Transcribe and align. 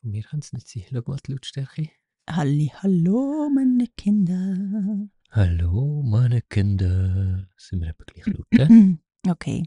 Von 0.00 0.12
mir 0.12 0.22
kann 0.22 0.40
es 0.40 0.52
nicht 0.52 0.66
sein. 0.68 0.84
Schau 0.90 1.02
mal 1.06 1.18
die 1.26 1.32
Lautstärke. 1.32 1.90
Halli, 2.28 2.72
hallo, 2.76 3.50
meine 3.54 3.86
Kinder. 3.88 5.08
Hallo, 5.30 6.02
meine 6.02 6.40
Kinder. 6.42 7.48
Sind 7.56 7.82
wir 7.82 7.88
etwa 7.90 8.04
gleich 8.04 8.26
laut, 8.26 8.46
gell? 8.50 8.98
Okay. 9.28 9.66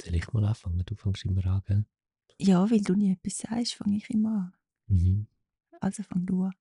Soll 0.00 0.14
ich 0.14 0.32
mal 0.32 0.44
anfangen? 0.44 0.84
Du 0.86 0.94
fängst 0.94 1.24
immer 1.24 1.44
an, 1.46 1.62
gell? 1.66 1.84
Ja, 2.38 2.70
weil 2.70 2.80
du 2.82 2.94
nie 2.94 3.10
etwas 3.12 3.38
sagst, 3.38 3.74
fange 3.74 3.96
ich 3.96 4.08
immer 4.10 4.30
an. 4.30 4.52
Mhm. 4.86 5.26
Also 5.80 6.04
fang 6.04 6.24
du 6.24 6.44
an. 6.44 6.54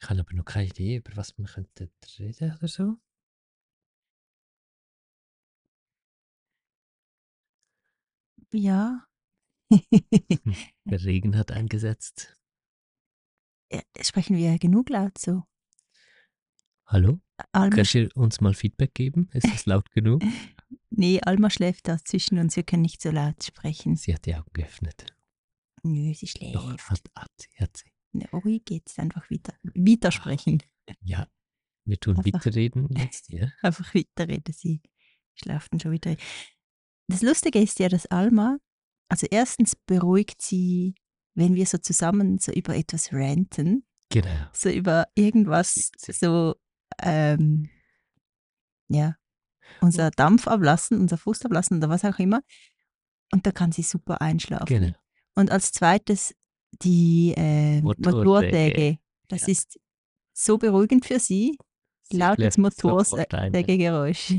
Ich 0.00 0.08
habe 0.08 0.20
aber 0.20 0.32
noch 0.34 0.44
keine 0.46 0.68
Idee, 0.68 0.96
über 0.96 1.14
was 1.16 1.36
wir 1.36 1.44
könnten 1.44 1.90
reden 2.18 2.54
oder 2.56 2.68
so. 2.68 2.96
Ja. 8.52 9.04
Der 9.70 11.04
Regen 11.04 11.36
hat 11.36 11.50
eingesetzt. 11.50 12.36
Ja, 13.72 13.82
Sprechen 14.00 14.36
wir 14.36 14.58
genug 14.58 14.88
laut 14.90 15.18
so? 15.18 15.42
Hallo? 16.86 17.20
Alma, 17.52 17.74
Kannst 17.74 17.94
du 17.94 18.08
uns 18.14 18.40
mal 18.40 18.54
Feedback 18.54 18.94
geben? 18.94 19.28
Ist 19.32 19.46
das 19.52 19.66
laut 19.66 19.90
genug? 19.90 20.22
nee, 20.90 21.20
Alma 21.20 21.50
schläft 21.50 21.88
da 21.88 21.98
zwischen 21.98 22.38
uns, 22.38 22.54
wir 22.54 22.62
können 22.62 22.82
nicht 22.82 23.02
so 23.02 23.10
laut 23.10 23.42
sprechen. 23.42 23.96
Sie 23.96 24.14
hat 24.14 24.24
die 24.24 24.34
Augen 24.36 24.52
geöffnet. 24.52 25.06
Nö, 25.82 26.14
sie 26.14 26.28
schläft. 26.28 26.54
Doch, 26.54 26.78
hat, 26.88 27.02
hat 27.14 27.30
hat 27.58 27.76
sie. 27.76 27.90
Na, 28.12 28.26
Ruhig 28.32 28.64
geht's 28.64 28.98
einfach 28.98 29.28
wieder. 29.30 29.54
Weitersprechen. 29.62 30.62
Ja, 31.00 31.28
wir 31.84 31.98
tun 31.98 32.16
Einfach. 32.16 32.32
weiterreden 32.34 32.88
jetzt, 32.96 33.28
ja? 33.30 33.50
Einfach 33.62 33.94
weiterreden, 33.94 34.54
sie 34.54 34.80
schlaft 35.34 35.72
dann 35.72 35.80
schon 35.80 35.92
wieder. 35.92 36.16
Das 37.08 37.22
Lustige 37.22 37.60
ist 37.60 37.78
ja, 37.78 37.88
dass 37.88 38.06
Alma, 38.06 38.58
also 39.08 39.26
erstens 39.30 39.76
beruhigt 39.86 40.42
sie, 40.42 40.94
wenn 41.34 41.54
wir 41.54 41.66
so 41.66 41.78
zusammen 41.78 42.38
so 42.38 42.52
über 42.52 42.74
etwas 42.76 43.12
ranten, 43.12 43.86
Genau. 44.10 44.30
so 44.52 44.68
über 44.70 45.06
irgendwas, 45.14 45.90
so, 45.98 46.54
ähm, 47.02 47.68
ja, 48.88 49.16
unser 49.80 50.10
Dampf 50.10 50.46
ablassen, 50.48 51.00
unser 51.00 51.18
Frust 51.18 51.44
ablassen 51.44 51.78
oder 51.78 51.88
was 51.88 52.04
auch 52.04 52.18
immer. 52.18 52.40
Und 53.32 53.46
da 53.46 53.50
kann 53.52 53.72
sie 53.72 53.82
super 53.82 54.20
einschlafen. 54.20 54.66
Genau. 54.66 54.96
Und 55.34 55.50
als 55.50 55.72
zweites 55.72 56.34
die 56.82 57.34
äh, 57.36 57.80
Motorsäge. 57.82 58.98
Das 59.28 59.42
Ja. 59.42 59.48
ist 59.48 59.78
so 60.32 60.56
beruhigend 60.58 61.04
für 61.04 61.18
sie. 61.18 61.56
Sie 62.02 62.16
Lautes. 62.16 62.58
Motorsägegeräusch. 62.58 64.34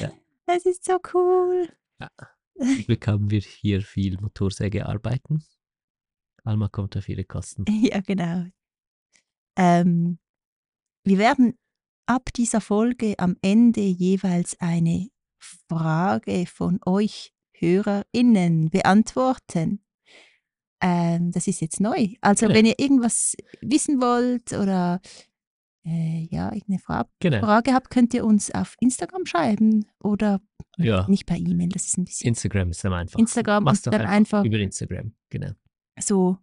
Ja. 0.00 0.12
Es 0.46 0.66
ist 0.66 0.84
so 0.84 0.98
cool. 1.14 1.68
Zum 2.58 2.84
Glück 2.84 3.06
haben 3.06 3.30
wir 3.30 3.40
hier 3.40 3.80
viel 3.82 4.18
Motorsäge 4.20 4.86
arbeiten. 4.86 5.44
Alma 6.44 6.68
kommt 6.68 6.96
auf 6.96 7.08
ihre 7.08 7.24
Kosten. 7.24 7.64
Ja, 7.68 8.00
genau. 8.00 8.46
Ähm, 9.56 10.18
wir 11.04 11.18
werden 11.18 11.58
ab 12.06 12.32
dieser 12.34 12.60
Folge 12.60 13.14
am 13.18 13.36
Ende 13.42 13.80
jeweils 13.82 14.58
eine 14.60 15.08
Frage 15.38 16.46
von 16.46 16.80
euch 16.84 17.32
HörerInnen 17.54 18.70
beantworten. 18.70 19.84
Ähm, 20.80 21.30
das 21.30 21.46
ist 21.46 21.60
jetzt 21.60 21.80
neu. 21.80 22.08
Also, 22.20 22.46
Genau. 22.46 22.58
wenn 22.58 22.66
ihr 22.66 22.78
irgendwas 22.78 23.36
wissen 23.60 24.00
wollt 24.00 24.52
oder 24.52 25.00
äh, 25.84 26.26
ja, 26.30 26.46
irgendeine 26.52 26.78
Fra 26.78 27.08
Genau. 27.20 27.40
Frage 27.40 27.72
habt, 27.74 27.90
könnt 27.90 28.14
ihr 28.14 28.24
uns 28.24 28.50
auf 28.52 28.76
Instagram 28.80 29.26
schreiben 29.26 29.86
oder 30.02 30.40
Ja, 30.76 31.06
nicht 31.08 31.26
per 31.26 31.36
E-Mail, 31.36 31.68
das 31.70 31.86
ist 31.86 31.98
ein 31.98 32.04
bisschen 32.04 32.28
Instagram 32.28 32.70
ist 32.70 32.84
am 32.84 32.92
einfachsten. 32.92 33.20
Instagram 33.20 33.64
Mach's 33.64 33.86
und 33.86 33.92
dann 33.94 34.06
einfach 34.06 34.44
über 34.44 34.58
Instagram. 34.58 35.14
Genau. 35.30 35.52
so 36.00 36.38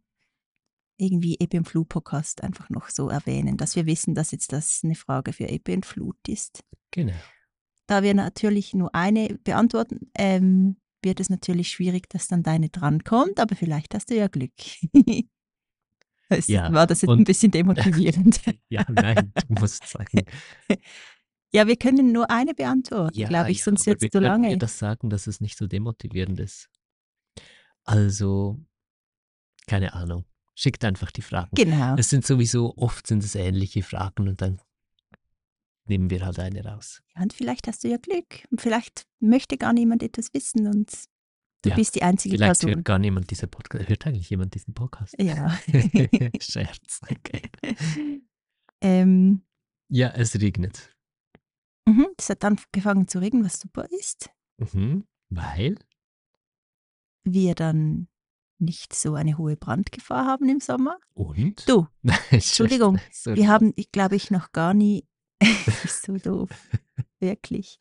irgendwie 0.97 1.37
Ebbe 1.39 1.57
und 1.57 1.65
Flut 1.65 1.87
Podcast 1.89 2.43
einfach 2.43 2.69
noch 2.69 2.89
so 2.89 3.07
erwähnen, 3.09 3.55
dass 3.55 3.75
wir 3.75 3.85
wissen, 3.85 4.15
dass 4.15 4.31
jetzt 4.31 4.51
das 4.51 4.81
eine 4.83 4.95
Frage 4.95 5.31
für 5.31 5.47
und 5.69 5.85
Flut 5.85 6.17
ist. 6.27 6.63
Genau. 6.91 7.13
Da 7.87 8.03
wir 8.03 8.13
natürlich 8.13 8.73
nur 8.73 8.93
eine 8.93 9.39
beantworten, 9.43 10.11
ähm, 10.15 10.75
wird 11.01 11.21
es 11.21 11.29
natürlich 11.29 11.69
schwierig, 11.69 12.09
dass 12.09 12.27
dann 12.27 12.43
deine 12.43 12.69
drankommt, 12.69 13.39
aber 13.39 13.55
vielleicht 13.55 13.95
hast 13.95 14.09
du 14.09 14.15
ja 14.15 14.27
Glück. 14.27 14.51
Es 16.29 16.47
Ja, 16.47 16.71
War 16.71 16.85
das 16.87 17.01
jetzt 17.01 17.09
und- 17.09 17.19
ein 17.19 17.23
bisschen 17.23 17.51
demotivierend? 17.51 18.39
Ja, 18.69 18.85
nein, 18.89 19.31
du 19.47 19.53
musst 19.59 19.85
sagen. 19.87 20.21
ja, 21.51 21.65
wir 21.67 21.75
können 21.75 22.11
nur 22.11 22.29
eine 22.29 22.53
beantworten, 22.53 23.17
Ja, 23.17 23.27
glaube 23.27 23.51
ich, 23.51 23.59
ja, 23.59 23.63
sonst 23.65 23.85
wird 23.87 24.01
es 24.03 24.09
zu 24.11 24.19
lange. 24.19 24.55
das 24.57 24.77
sagen, 24.77 25.09
dass 25.09 25.25
es 25.27 25.41
nicht 25.41 25.57
so 25.57 25.65
demotivierend 25.67 26.39
ist. 26.39 26.69
Also, 27.83 28.59
keine 29.67 29.93
Ahnung. 29.93 30.25
Schickt 30.55 30.83
einfach 30.83 31.09
die 31.11 31.21
Fragen. 31.21 31.51
Genau. 31.55 31.95
Es 31.97 32.09
sind 32.09 32.25
sowieso, 32.25 32.73
oft 32.77 33.07
sind 33.07 33.23
es 33.23 33.33
ähnliche 33.35 33.81
Fragen 33.81 34.27
und 34.27 34.41
dann 34.41 34.59
nehmen 35.85 36.09
wir 36.09 36.25
halt 36.25 36.37
eine 36.37 36.63
raus. 36.63 37.01
Ja, 37.15 37.23
und 37.23 37.33
vielleicht 37.33 37.65
hast 37.67 37.83
du 37.83 37.87
ja 37.87 37.97
Glück. 37.97 38.43
Und 38.51 38.61
vielleicht 38.61 39.05
möchte 39.19 39.57
gar 39.57 39.73
niemand 39.73 40.03
etwas 40.03 40.33
wissen 40.33 40.67
und 40.67 40.91
du 41.61 41.69
Ja, 41.69 41.75
bist 41.75 41.95
die 41.95 42.03
einzige 42.03 42.35
Vielleicht 42.37 42.61
Person. 42.61 42.75
hört 42.75 42.85
gar 42.85 42.99
niemand 42.99 43.29
diesen 43.31 43.49
Podcast. 43.49 43.87
Hört 43.89 44.07
eigentlich 44.07 44.29
jemand 44.29 44.53
diesen 44.55 44.73
Podcast? 44.73 45.15
Ja. 45.19 45.57
Scherz, 46.39 47.01
okay. 47.09 47.49
ähm, 48.81 49.41
Ja, 49.89 50.09
es 50.09 50.39
regnet. 50.39 50.95
mhm, 51.87 52.07
es 52.17 52.29
hat 52.29 52.43
angefangen 52.45 53.07
zu 53.07 53.19
regnen, 53.19 53.43
was 53.43 53.59
super 53.59 53.85
ist. 53.99 54.29
Mhm. 54.57 55.05
Weil? 55.29 55.75
Wir 57.23 57.55
dann 57.55 58.07
nicht 58.61 58.93
so 58.93 59.13
eine 59.15 59.37
hohe 59.37 59.55
Brandgefahr 59.55 60.25
haben 60.25 60.49
im 60.49 60.59
Sommer. 60.59 60.97
Und? 61.13 61.67
Du, 61.69 61.87
Entschuldigung. 62.31 62.99
Sorry. 63.11 63.37
wir 63.37 63.47
haben, 63.47 63.73
ich 63.75 63.91
glaube 63.91 64.15
ich, 64.15 64.31
noch 64.31 64.51
gar 64.51 64.73
nie, 64.73 65.07
ist 65.83 66.03
so 66.05 66.17
doof, 66.17 66.49
wirklich. 67.19 67.79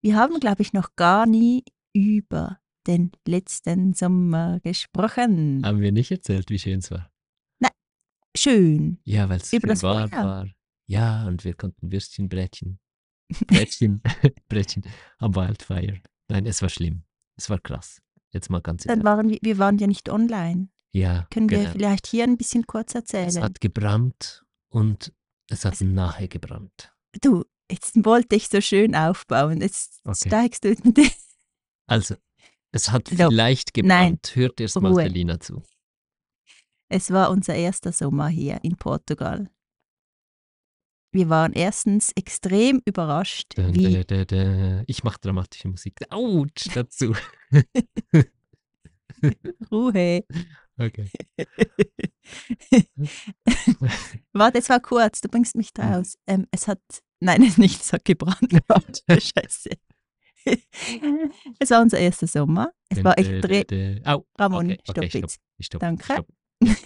Wir 0.00 0.16
haben, 0.16 0.40
glaube 0.40 0.62
ich, 0.62 0.72
noch 0.72 0.96
gar 0.96 1.26
nie 1.26 1.64
über 1.94 2.58
den 2.86 3.12
letzten 3.26 3.94
Sommer 3.94 4.60
gesprochen. 4.60 5.62
Haben 5.64 5.80
wir 5.80 5.92
nicht 5.92 6.10
erzählt, 6.10 6.50
wie 6.50 6.58
schön 6.58 6.80
es 6.80 6.90
war? 6.90 7.10
Schön. 8.36 8.98
Ja, 9.04 9.28
weil 9.28 9.36
es 9.36 9.50
schön 9.50 9.62
warm 9.82 10.10
war. 10.10 10.48
Ja, 10.86 11.24
und 11.28 11.44
wir 11.44 11.54
konnten 11.54 11.92
Würstchen 11.92 12.28
brätchen. 12.28 12.80
Brätchen, 13.46 14.02
Brätchen 14.48 14.82
am 15.18 15.34
Wildfire. 15.36 16.00
Nein, 16.28 16.44
es 16.46 16.60
war 16.60 16.68
schlimm. 16.68 17.04
Es 17.36 17.48
war 17.48 17.60
krass. 17.60 18.00
Jetzt 18.32 18.50
mal 18.50 18.60
ganz 18.60 18.82
Dann 18.84 19.04
waren 19.04 19.28
wir, 19.28 19.38
wir 19.40 19.58
waren 19.58 19.78
ja 19.78 19.86
nicht 19.86 20.08
online. 20.10 20.68
Ja, 20.92 21.26
Können 21.30 21.48
wir 21.48 21.58
genau. 21.58 21.70
vielleicht 21.70 22.06
hier 22.08 22.24
ein 22.24 22.36
bisschen 22.36 22.66
kurz 22.66 22.90
Es 22.90 22.94
erzählen? 23.02 23.42
hat 23.44 23.60
gebrannt 23.60 24.44
und 24.68 25.12
es 25.48 25.64
hat 25.64 25.74
Es- 25.74 25.80
nahe 25.82 26.26
gebrannt. 26.28 26.92
Du, 27.22 27.44
jetzt 27.70 28.04
wollte 28.04 28.34
ich 28.34 28.48
so 28.48 28.60
schön 28.60 28.96
aufbauen. 28.96 29.60
Jetzt 29.60 30.00
Okay. 30.04 30.28
steigst 30.28 30.64
du 30.64 30.70
mit. 30.82 30.98
Also, 31.86 32.16
es 32.72 32.90
hat 32.90 33.08
So, 33.08 33.28
vielleicht 33.28 33.76
nein, 33.76 34.12
gebrannt. 34.12 34.36
Hört 34.36 34.60
erst 34.60 34.80
mal 34.80 34.92
Ruhe. 34.92 35.02
Selina 35.04 35.40
zu. 35.40 35.62
Es 36.88 37.10
war 37.10 37.30
unser 37.30 37.54
erster 37.54 37.92
Sommer 37.92 38.28
hier 38.28 38.60
in 38.62 38.76
Portugal. 38.76 39.50
Wir 41.12 41.28
waren 41.28 41.52
erstens 41.52 42.10
extrem 42.16 42.80
überrascht, 42.84 43.56
Dä, 43.56 43.72
wie 43.72 44.04
dä, 44.04 44.24
dä. 44.24 44.82
Ich 44.88 45.04
mache 45.04 45.18
dramatische 45.20 45.68
Musik. 45.68 46.00
Autsch, 46.10 46.74
dazu. 46.74 47.14
Ruhe. 49.70 50.24
Okay. 50.76 51.08
Warte, 54.32 54.58
es 54.58 54.68
war 54.68 54.80
kurz, 54.80 55.20
du 55.20 55.28
bringst 55.28 55.54
mich 55.54 55.72
draus. 55.72 56.18
Ähm, 56.26 56.48
es 56.50 56.66
hat, 56.66 56.80
nein, 57.20 57.42
es 57.44 57.58
nicht, 57.58 57.80
es 57.80 57.92
hat 57.92 58.04
gebrannt. 58.04 59.04
Scheiße. 59.08 59.70
es 61.58 61.70
war 61.70 61.82
unser 61.82 61.98
erster 61.98 62.26
Sommer. 62.26 62.72
Es 62.88 63.02
war 63.02 63.14
dä. 63.16 64.00
Au, 64.04 64.26
Ramon, 64.38 64.66
okay, 64.66 64.78
stopp 64.84 64.96
okay, 64.98 65.08
stopp. 65.10 65.22
jetzt. 65.22 65.40
Ich 65.58 65.66
stopp, 65.66 65.80
Danke. 65.80 66.04
stopp. 66.04 66.26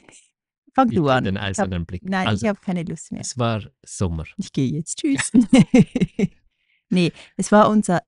Fang 0.75 0.90
du 0.90 1.08
an. 1.08 1.25
den 1.25 1.37
eisernen 1.37 1.87
Blick. 1.87 2.05
nein, 2.05 2.28
also, 2.28 2.44
ich 2.44 2.49
habe 2.49 2.60
keine 2.60 2.84
Lust 2.84 3.10
mehr. 3.10 3.20
es 3.20 3.37
war 3.37 3.62
Sommer. 3.84 4.25
Ich 4.37 4.52
gehe 4.52 4.70
jetzt. 4.70 4.99
Tschüss. 4.99 5.32
nee, 6.90 7.12
es 7.37 7.50
war 7.52 7.69
unser 7.69 8.02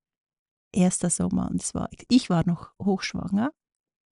erster 0.73 1.11
Sommer 1.11 1.51
und 1.51 1.61
es 1.63 1.75
war, 1.75 1.89
ich 2.09 2.31
war 2.31 2.47
noch 2.47 2.73
hochschwanger. 2.83 3.51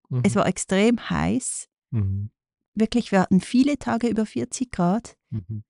Mhm. 0.08 0.22
Es 0.24 0.34
war 0.34 0.46
extrem 0.46 1.08
heiß. 1.10 1.68
Mhm. 1.90 2.30
Wirklich, 2.74 3.12
wir 3.12 3.20
hatten 3.20 3.40
viele 3.40 3.78
Tage 3.78 4.08
über 4.08 4.26
40 4.26 4.70
Grad 4.70 5.16
Mhm. 5.30 5.62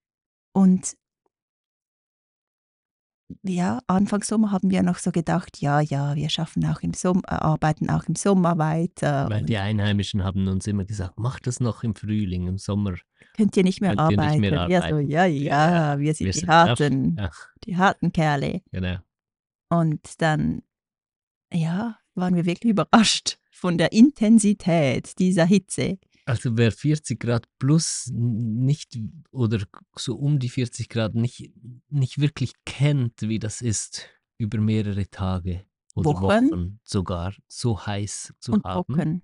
und 0.53 0.97
ja, 3.43 3.81
Anfang 3.87 4.23
Sommer 4.23 4.53
haben 4.53 4.71
wir 4.71 4.83
noch 4.83 4.99
so 4.99 5.11
gedacht, 5.13 5.61
ja, 5.61 5.81
ja, 5.81 6.15
wir 6.17 6.29
schaffen 6.31 6.65
auch 6.67 6.81
im 6.81 6.95
Sommer, 6.95 7.23
äh, 7.29 7.33
arbeiten 7.35 7.91
auch 7.91 8.05
im 8.05 8.15
Sommer 8.17 8.59
weiter. 8.59 9.29
Weil 9.29 9.45
die 9.45 9.59
Einheimischen 9.59 10.25
haben 10.25 10.49
uns 10.49 10.67
immer 10.67 10.85
gesagt, 10.85 11.15
mach 11.19 11.39
das 11.41 11.61
noch 11.61 11.83
im 11.85 11.95
Frühling, 11.95 12.47
im 12.47 12.59
Sommer. 12.59 12.95
könnt 13.37 13.57
ihr 13.57 13.65
nicht 13.65 13.81
mehr 13.81 13.91
könnt 13.91 14.01
arbeiten? 14.01 14.41
nicht 14.41 14.51
mehr 14.51 14.69
Wir 14.69 14.81
so, 14.81 14.87
arbeiten. 14.87 15.09
ja, 15.11 15.25
ja, 15.27 15.99
wir 15.99 16.15
sind 16.15 16.27
Wir 16.27 16.33
die 16.33 16.39
sind 16.39 16.49
tough. 16.49 16.57
harten, 16.57 17.17
Ach, 17.21 17.49
die 17.65 17.77
harten 17.77 18.13
Kerle. 18.13 18.63
genau. 18.73 18.97
Und 19.71 20.23
dann 20.23 20.63
ja, 21.53 21.99
waren 22.15 22.35
wir 22.35 22.47
wirklich 22.47 22.71
überrascht 22.71 23.39
von 23.51 23.77
der 23.79 23.93
Intensität 23.93 25.19
dieser 25.19 25.45
Hitze. 25.45 25.99
Also 26.29 26.59
wer 26.59 26.73
40 26.73 27.19
Grad 27.19 27.49
plus 27.59 28.11
nicht 28.13 28.99
oder 29.31 29.65
so 29.97 30.15
um 30.15 30.39
die 30.39 30.51
40 30.51 30.91
Grad 30.91 31.15
nicht, 31.15 31.51
nicht 31.89 32.21
wirklich 32.21 32.53
kennt, 32.67 33.23
wie 33.23 33.39
das 33.39 33.63
ist, 33.63 34.11
über 34.37 34.59
mehrere 34.59 35.09
Tage 35.09 35.65
oder 35.95 36.11
Wochen. 36.11 36.51
Wochen, 36.51 36.81
sogar 36.85 37.35
so 37.47 37.87
heiß 37.87 38.35
zu 38.41 38.53
und 38.53 38.65
haben. 38.65 38.95
trocken. 38.95 39.23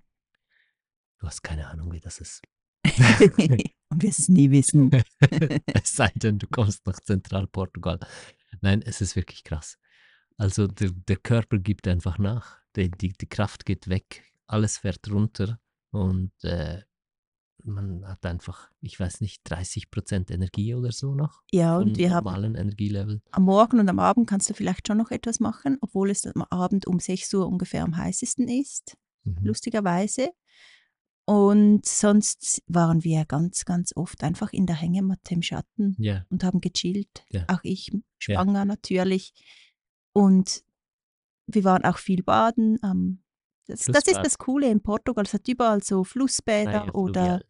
Du 1.19 1.27
hast 1.27 1.43
keine 1.43 1.67
Ahnung, 1.67 1.91
wie 1.91 1.99
das 1.99 2.19
ist. 2.19 2.41
und 2.85 4.01
wir 4.01 4.09
es 4.09 4.27
nie 4.27 4.49
wissen. 4.49 4.89
es 5.75 5.95
sei 5.95 6.11
denn, 6.15 6.39
du 6.39 6.47
kommst 6.47 6.87
nach 6.87 6.99
Zentralportugal. 6.99 7.99
Nein, 8.61 8.81
es 8.81 9.01
ist 9.01 9.15
wirklich 9.15 9.43
krass. 9.43 9.77
Also 10.37 10.65
der, 10.65 10.89
der 10.89 11.17
Körper 11.17 11.59
gibt 11.59 11.87
einfach 11.87 12.17
nach. 12.17 12.57
Die, 12.75 12.89
die, 12.89 13.13
die 13.13 13.29
Kraft 13.29 13.63
geht 13.63 13.89
weg, 13.89 14.23
alles 14.47 14.79
fährt 14.79 15.07
runter 15.11 15.59
und 15.91 16.31
äh, 16.43 16.81
man 17.65 18.05
hat 18.07 18.25
einfach, 18.25 18.69
ich 18.81 18.99
weiß 18.99 19.21
nicht, 19.21 19.41
30 19.45 19.89
Prozent 19.91 20.31
Energie 20.31 20.75
oder 20.75 20.91
so 20.91 21.15
noch. 21.15 21.41
Ja, 21.51 21.77
und 21.77 21.97
wir 21.97 22.11
haben 22.11 22.23
normalen 22.25 22.55
Energielevel. 22.55 23.21
am 23.31 23.43
Morgen 23.43 23.79
und 23.79 23.89
am 23.89 23.99
Abend 23.99 24.27
kannst 24.29 24.49
du 24.49 24.53
vielleicht 24.53 24.87
schon 24.87 24.97
noch 24.97 25.11
etwas 25.11 25.39
machen, 25.39 25.77
obwohl 25.81 26.09
es 26.09 26.25
am 26.25 26.43
Abend 26.43 26.85
um 26.87 26.99
6 26.99 27.33
Uhr 27.33 27.47
ungefähr 27.47 27.83
am 27.83 27.97
heißesten 27.97 28.47
ist, 28.47 28.95
Mhm. 29.23 29.37
lustigerweise. 29.43 30.29
Und 31.27 31.85
sonst 31.87 32.61
waren 32.67 33.03
wir 33.03 33.25
ganz, 33.25 33.65
ganz 33.65 33.91
oft 33.95 34.23
einfach 34.23 34.53
in 34.53 34.67
der 34.67 34.75
Hängematte 34.75 35.33
im 35.33 35.41
Schatten 35.41 35.95
Ja, 35.97 36.23
und 36.29 36.43
haben 36.43 36.61
gechillt. 36.61 37.25
Ja. 37.31 37.45
Auch 37.47 37.61
ich 37.63 37.91
schwanger 38.19 38.63
natürlich. 38.65 39.33
Und 40.13 40.63
wir 41.47 41.63
waren 41.63 41.83
auch 41.83 41.97
viel 41.97 42.21
baden. 42.21 42.77
am 42.83 43.23
das, 43.67 43.85
das 43.85 44.03
ist 44.05 44.17
das 44.23 44.37
Coole 44.37 44.69
in 44.69 44.83
Portugal. 44.83 45.23
Es 45.25 45.33
hat 45.33 45.47
überall 45.47 45.81
so 45.83 46.03
Flussbäder 46.03 46.81
freie 46.81 46.91
oder, 46.93 47.13
Fluvial. 47.21 47.45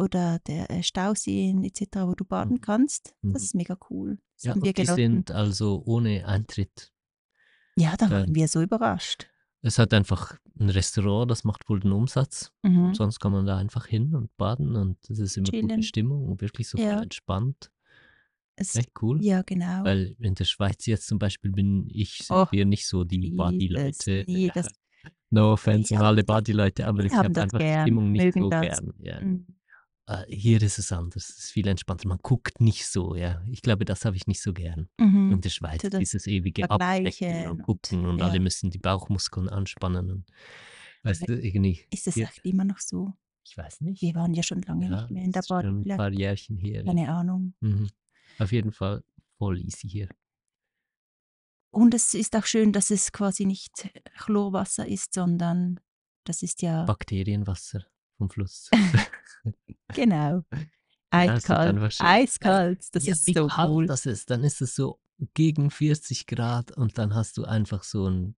Oder 0.00 0.38
der 0.46 0.70
äh, 0.70 0.82
Stauseen 0.82 1.62
etc., 1.64 1.82
wo 2.06 2.14
du 2.14 2.24
baden 2.24 2.56
Mhm. 2.56 2.60
kannst. 2.60 3.14
Mhm. 3.22 3.32
Das 3.32 3.42
ist 3.42 3.54
mega 3.54 3.76
cool. 3.90 4.18
Das 4.36 4.44
Ja, 4.44 4.50
haben 4.52 4.62
wir 4.64 4.72
die 4.72 4.82
genossen. 4.82 4.96
sind 4.96 5.30
also 5.30 5.82
ohne 5.86 6.26
Eintritt. 6.26 6.92
ja, 7.76 7.94
da 7.96 8.06
äh, 8.06 8.10
waren 8.10 8.34
wir 8.34 8.48
so 8.48 8.60
überrascht. 8.62 9.28
Es 9.62 9.78
hat 9.78 9.92
einfach 9.92 10.38
ein 10.58 10.70
Restaurant, 10.70 11.30
das 11.30 11.44
macht 11.44 11.68
wohl 11.68 11.80
den 11.80 11.92
Umsatz. 11.92 12.50
Mhm. 12.62 12.94
Sonst 12.94 13.20
kann 13.20 13.32
man 13.32 13.44
da 13.46 13.58
einfach 13.58 13.86
hin 13.86 14.14
und 14.14 14.34
baden 14.38 14.74
und 14.76 14.96
es 15.10 15.18
ist 15.18 15.36
immer 15.36 15.44
gute 15.50 15.58
Chillen. 15.66 15.82
Stimmung 15.82 16.28
und 16.28 16.40
wirklich 16.40 16.68
so 16.68 16.78
Ja. 16.78 17.00
entspannt. 17.02 17.70
Es, 18.56 18.76
Echt 18.76 18.90
cool. 19.02 19.22
ja, 19.24 19.40
genau. 19.42 19.84
Weil 19.84 20.16
in 20.18 20.34
der 20.34 20.44
Schweiz 20.44 20.84
jetzt 20.86 21.06
zum 21.06 21.18
Beispiel 21.18 21.50
bin 21.50 21.88
ich, 21.92 22.26
Oh, 22.30 22.46
wir 22.50 22.66
nicht 22.66 22.86
so 22.86 23.04
die 23.04 23.30
Body-Leute. 23.30 24.24
nee, 24.28 24.50
das- 24.54 24.68
no 25.30 25.52
offense 25.52 25.96
an 25.96 26.02
alle 26.04 26.24
Body-Leute, 26.24 26.86
aber 26.86 27.04
ich 27.04 27.12
habe 27.14 27.28
einfach 27.40 27.58
die 27.58 27.64
gern, 27.64 27.82
Stimmung 27.86 28.12
nicht 28.12 28.34
so 28.34 28.50
das. 28.50 28.60
gern. 28.62 28.92
Ja. 28.98 29.20
Mhm. 29.20 29.46
Äh, 30.10 30.24
hier 30.28 30.60
ist 30.60 30.78
es 30.78 30.90
anders, 30.90 31.28
es 31.28 31.38
ist 31.38 31.50
viel 31.52 31.68
entspannter. 31.68 32.08
Man 32.08 32.18
guckt 32.18 32.60
nicht 32.60 32.86
so, 32.88 33.14
ja. 33.14 33.44
Ich 33.48 33.62
glaube, 33.62 33.84
das 33.84 34.04
habe 34.04 34.16
ich 34.16 34.26
nicht 34.26 34.42
so 34.42 34.52
gern. 34.52 34.88
Mhm. 34.98 35.30
In 35.30 35.40
der 35.40 35.50
Schweiz, 35.50 35.82
das 35.82 35.98
dieses 36.00 36.26
ewige 36.26 36.68
Abdecken 36.68 37.48
und 37.48 37.62
gucken 37.62 38.06
und 38.06 38.18
ja. 38.18 38.26
alle 38.26 38.40
müssen 38.40 38.70
die 38.70 38.78
Bauchmuskeln 38.78 39.48
anspannen. 39.48 40.10
Und, 40.10 40.24
weißt 41.04 41.28
du, 41.28 41.40
irgendwie, 41.40 41.86
Ist 41.92 42.08
das 42.08 42.14
hier- 42.14 42.24
echt 42.24 42.44
immer 42.44 42.64
noch 42.64 42.78
so? 42.80 43.12
ich 43.46 43.56
weiß 43.56 43.80
nicht. 43.82 44.02
Wir 44.02 44.14
waren 44.16 44.34
ja 44.34 44.42
schon 44.42 44.62
lange 44.62 44.86
Ja, 44.90 45.00
nicht 45.02 45.10
mehr 45.12 45.24
in 45.24 45.32
der 45.32 45.42
schon 45.44 45.82
ein 45.82 45.96
paar 45.96 46.12
Jährchen 46.12 46.58
ja. 46.58 46.82
Keine 46.82 47.08
Ahnung. 47.08 47.54
Mhm. 47.60 47.88
Auf 48.38 48.50
jeden 48.52 48.72
Fall 48.72 49.04
voll 49.38 49.60
easy 49.60 49.88
hier. 49.88 50.08
Und 51.72 51.94
es 51.94 52.14
ist 52.14 52.34
auch 52.34 52.46
schön, 52.46 52.72
dass 52.72 52.90
es 52.90 53.12
quasi 53.12 53.46
nicht 53.46 53.88
Chlorwasser 54.18 54.86
ist, 54.88 55.14
sondern 55.14 55.78
das 56.24 56.42
ist 56.42 56.62
ja 56.62 56.84
Bakterienwasser 56.84 57.86
vom 58.20 58.30
Fluss. 58.30 58.68
genau 59.94 60.42
eiskalt. 61.10 61.96
eiskalt, 62.00 62.86
das 62.94 63.06
ja, 63.06 63.12
ist 63.14 63.26
wie 63.26 63.32
so 63.34 63.46
kalt 63.48 63.70
cool. 63.70 63.86
das 63.86 64.06
ist, 64.06 64.30
dann 64.30 64.44
ist 64.44 64.60
es 64.60 64.74
so 64.74 65.00
gegen 65.34 65.70
40 65.70 66.26
Grad 66.26 66.70
und 66.76 66.98
dann 66.98 67.14
hast 67.14 67.36
du 67.36 67.44
einfach 67.44 67.82
so 67.82 68.06
einen 68.06 68.36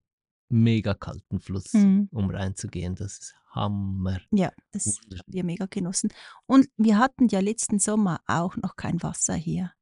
mega 0.49 0.95
kalten 0.95 1.41
Fluss, 1.41 1.73
Mhm. 1.75 2.09
um 2.13 2.31
reinzugehen. 2.31 2.95
Das 2.95 3.19
ist 3.19 3.35
Hammer. 3.51 4.21
Ja, 4.31 4.51
das 4.73 4.99
haben 4.99 5.21
wir 5.27 5.45
mega 5.45 5.67
genossen. 5.67 6.11
Und 6.47 6.69
wir 6.77 6.99
hatten 6.99 7.29
ja 7.29 7.41
letzten 7.41 7.79
Sommer 7.79 8.21
auch 8.27 8.57
noch 8.57 8.77
kein 8.77 9.03
Wasser 9.03 9.35
hier. 9.35 9.73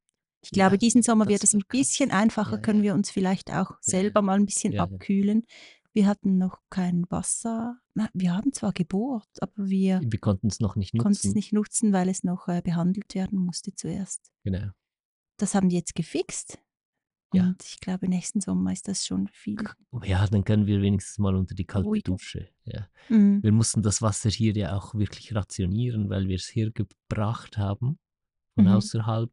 Ich 0.43 0.51
glaube, 0.51 0.75
Ja, 0.75 0.79
diesen 0.79 1.03
Sommer 1.03 1.29
wird 1.29 1.45
es 1.45 1.55
ein 1.55 1.63
bisschen 1.69 2.11
einfacher, 2.11 2.53
Ja, 2.57 2.59
können 2.63 2.83
wir 2.83 2.95
uns 2.95 3.11
vielleicht 3.11 3.53
auch 3.53 3.73
selber 3.81 4.23
mal 4.23 4.39
ein 4.39 4.47
bisschen 4.47 4.79
abkühlen. 4.79 5.45
Wir 5.93 6.07
hatten 6.07 6.39
noch 6.39 6.61
kein 6.71 7.05
Wasser. 7.11 7.79
Wir 8.15 8.35
haben 8.37 8.53
zwar 8.53 8.73
gebohrt, 8.73 9.29
aber 9.41 9.69
wir 9.69 10.01
Wir 10.05 10.21
konnten 10.21 10.47
es 10.47 10.61
noch 10.61 10.77
nicht 10.77 10.93
konnten 10.93 11.11
es 11.13 11.25
nutzen. 11.25 11.37
nicht 11.37 11.53
nutzen, 11.53 11.93
weil 11.93 12.09
es 12.09 12.23
noch 12.23 12.47
äh, 12.49 12.63
behandelt 12.63 13.15
werden 13.15 13.39
musste 13.41 13.75
zuerst. 13.75 14.31
Genau. 14.45 14.69
Das 15.37 15.55
haben 15.55 15.69
die 15.69 15.77
jetzt 15.77 15.95
gefixt. 15.95 16.59
Ja. 17.33 17.45
Und 17.45 17.63
ich 17.65 17.79
glaube, 17.81 18.09
nächsten 18.09 18.41
Sommer 18.41 18.73
ist 18.73 18.89
das 18.89 19.07
schon 19.07 19.29
viel. 19.29 19.57
Ja, 20.05 20.27
dann 20.27 20.45
können 20.45 20.67
wir 20.67 20.81
wenigstens 20.83 21.19
mal 21.19 21.35
unter 21.37 21.55
die 21.55 21.65
kalte 21.65 21.87
Ruhiger. 21.89 22.13
Dusche. 22.13 22.49
Ja. 22.65 22.89
Mhm. 23.09 23.43
Wir 23.43 23.53
mussten 23.53 23.83
das 23.83 24.03
Wasser 24.03 24.31
hier 24.31 24.53
ja 24.55 24.77
auch 24.77 24.95
wirklich 24.95 25.35
rationieren, 25.35 26.09
weil 26.11 26.27
wir 26.29 26.37
es 26.37 26.47
hier 26.49 26.73
gebracht 26.73 27.57
haben 27.57 27.99
von 28.55 28.65
Mhm. 28.65 28.71
außerhalb. 28.73 29.31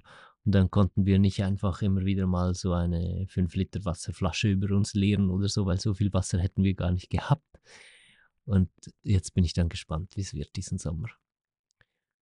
Und 0.48 0.54
dann 0.54 0.72
konnten 0.72 1.06
wir 1.06 1.20
nicht 1.20 1.44
einfach 1.44 1.82
immer 1.82 2.06
wieder 2.06 2.26
mal 2.26 2.56
so 2.56 2.72
eine 2.72 3.26
5 3.28 3.54
Liter 3.56 3.84
Wasserflasche 3.84 4.48
über 4.48 4.74
uns 4.78 4.94
leeren 4.94 5.30
oder 5.30 5.50
so, 5.50 5.66
weil 5.66 5.78
so 5.78 5.94
viel 5.94 6.14
Wasser 6.14 6.40
hätten 6.40 6.64
wir 6.64 6.74
gar 6.74 6.90
nicht 6.92 7.10
gehabt. 7.10 7.44
Und 8.46 8.70
jetzt 9.04 9.34
bin 9.34 9.44
ich 9.44 9.52
dann 9.52 9.68
gespannt, 9.68 10.16
wie 10.16 10.22
es 10.22 10.34
wird 10.34 10.56
diesen 10.56 10.78
Sommer. 10.78 11.10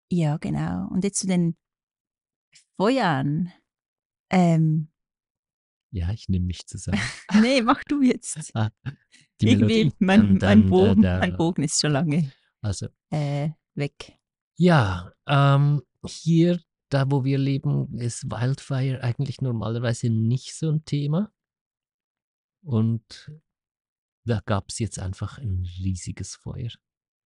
Ja, 0.10 0.38
genau. 0.38 0.88
Und 0.90 1.04
jetzt 1.04 1.20
zu 1.20 1.28
den 1.28 1.58
Feuern. 2.78 3.52
Ähm, 4.30 4.88
Ja, 5.92 6.10
ich 6.14 6.30
nehme 6.30 6.46
mich 6.46 6.66
zusammen. 6.66 7.02
nee, 7.42 7.62
mach 7.62 7.84
du 7.84 8.02
jetzt. 8.02 8.38
Ah, 8.56 8.70
Irgendwie, 9.42 9.92
mein, 10.00 10.38
mein, 10.38 10.68
äh, 10.68 10.70
Bogen, 10.70 11.02
der- 11.02 11.20
mein 11.20 11.36
Bogen 11.36 11.64
ist 11.64 11.82
schon 11.82 11.92
lange 11.92 12.32
Also, 12.62 12.88
äh, 13.10 13.50
weg. 13.76 14.18
Ja, 14.56 15.12
ähm, 15.28 15.82
hier, 16.06 16.62
da 16.94 17.10
wo 17.12 17.24
wir 17.24 17.38
leben, 17.38 17.98
ist 17.98 18.30
Wildfire 18.30 19.04
eigentlich 19.04 19.42
normalerweise 19.42 20.10
nicht 20.10 20.54
so 20.56 20.70
ein 20.72 20.86
Thema. 20.86 21.32
Und 22.64 23.32
da 24.26 24.40
gab 24.46 24.70
es 24.70 24.80
jetzt 24.80 25.00
einfach 25.00 25.38
ein 25.38 25.68
riesiges 25.80 26.36
Feuer. 26.36 26.70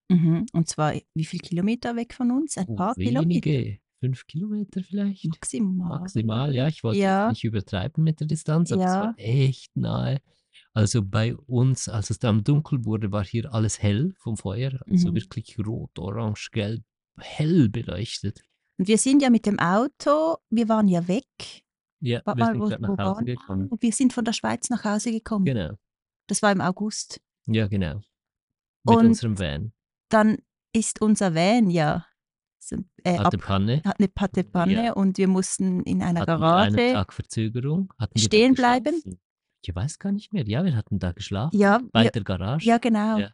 Mhm. 0.10 0.46
Und 0.54 0.68
zwar, 0.70 0.94
wie 1.14 1.26
viele 1.26 1.42
Kilometer 1.42 1.96
weg 1.96 2.14
von 2.14 2.32
uns? 2.32 2.58
Ein 2.58 2.66
Oh, 2.70 2.76
paar 2.76 2.96
Kilometer 2.96 3.46
wenige, 3.46 3.80
fünf 4.00 4.26
Kilometer 4.26 4.82
vielleicht. 4.82 5.26
maximal. 5.26 6.00
Maximal, 6.00 6.56
ja. 6.56 6.68
Ich 6.68 6.84
wollte 6.84 7.00
Ja. 7.00 7.30
nicht 7.30 7.44
übertreiben 7.44 8.04
mit 8.04 8.20
der 8.20 8.28
Distanz, 8.28 8.72
aber 8.72 8.84
es 8.86 8.92
Ja. 8.94 9.02
war 9.02 9.14
echt 9.18 9.76
nahe. 9.76 10.22
Also 10.74 11.04
bei 11.04 11.36
uns, 11.36 11.90
als 11.90 12.10
es 12.10 12.20
dann 12.20 12.44
dunkel 12.44 12.86
wurde, 12.86 13.12
war 13.12 13.26
hier 13.26 13.54
alles 13.54 13.82
hell 13.82 14.14
vom 14.18 14.38
Feuer. 14.38 14.80
Also 14.90 15.10
Mhm. 15.12 15.16
wirklich 15.16 15.58
rot, 15.60 15.98
orange, 16.00 16.50
gelb, 16.52 16.84
hell 17.20 17.70
beleuchtet. 17.70 18.42
Und 18.78 18.88
wir 18.88 18.98
sind 18.98 19.22
ja 19.22 19.30
mit 19.30 19.46
dem 19.46 19.60
Auto, 19.60 20.38
wir 20.50 20.70
waren 20.70 20.88
ja 20.88 21.08
weg. 21.08 21.26
Ja, 22.00 22.22
Warte 22.26 22.40
wir 22.40 22.46
mal, 22.54 22.68
sind 22.68 22.82
wo, 22.82 22.88
nach 22.88 22.90
Hause 22.90 23.00
waren 23.16 23.26
gekommen. 23.26 23.70
Wir 23.80 23.92
sind 23.92 24.14
von 24.14 24.24
der 24.24 24.34
Schweiz 24.34 24.70
nach 24.70 24.84
Hause 24.84 25.12
gekommen. 25.12 25.46
Genau. 25.46 25.74
Das 26.28 26.42
war 26.42 26.52
im 26.52 26.62
August. 26.62 27.20
Ja, 27.48 27.68
genau. 27.68 28.02
Mit 28.84 28.98
Und 28.98 29.06
unserem 29.08 29.40
Van. 29.40 29.74
dann 30.10 30.38
ist 30.74 31.02
unser 31.02 31.34
Van 31.34 31.70
ja 31.70 32.06
äh, 33.04 33.18
Hatte 33.18 33.38
ab, 33.38 33.44
Panne. 33.44 33.82
hat 33.86 33.98
eine 34.00 34.10
Patte 34.10 34.44
Panne 34.44 34.86
Ja. 34.88 34.94
und 34.94 35.18
wir 35.18 35.28
mussten 35.28 35.82
in 35.84 36.02
einer 36.04 36.22
Hatten 36.22 36.40
wir 36.42 36.56
einen 36.56 36.76
Garage. 36.76 36.94
Tag 36.94 37.14
Verzögerung. 37.14 37.94
Stehen 38.16 38.54
bleiben? 38.56 39.02
Ich 39.64 39.74
weiß 39.76 39.98
gar 40.00 40.12
nicht 40.12 40.34
mehr. 40.34 40.46
Ja, 40.48 40.64
wir 40.66 40.76
hatten 40.76 41.00
da 41.00 41.14
geschlafen. 41.14 41.58
Ja, 41.58 41.80
Bei 41.94 42.04
wir, 42.04 42.12
der 42.12 42.24
Garage. 42.24 42.66
ja, 42.68 42.78
genau. 42.78 43.18
Ja. 43.18 43.32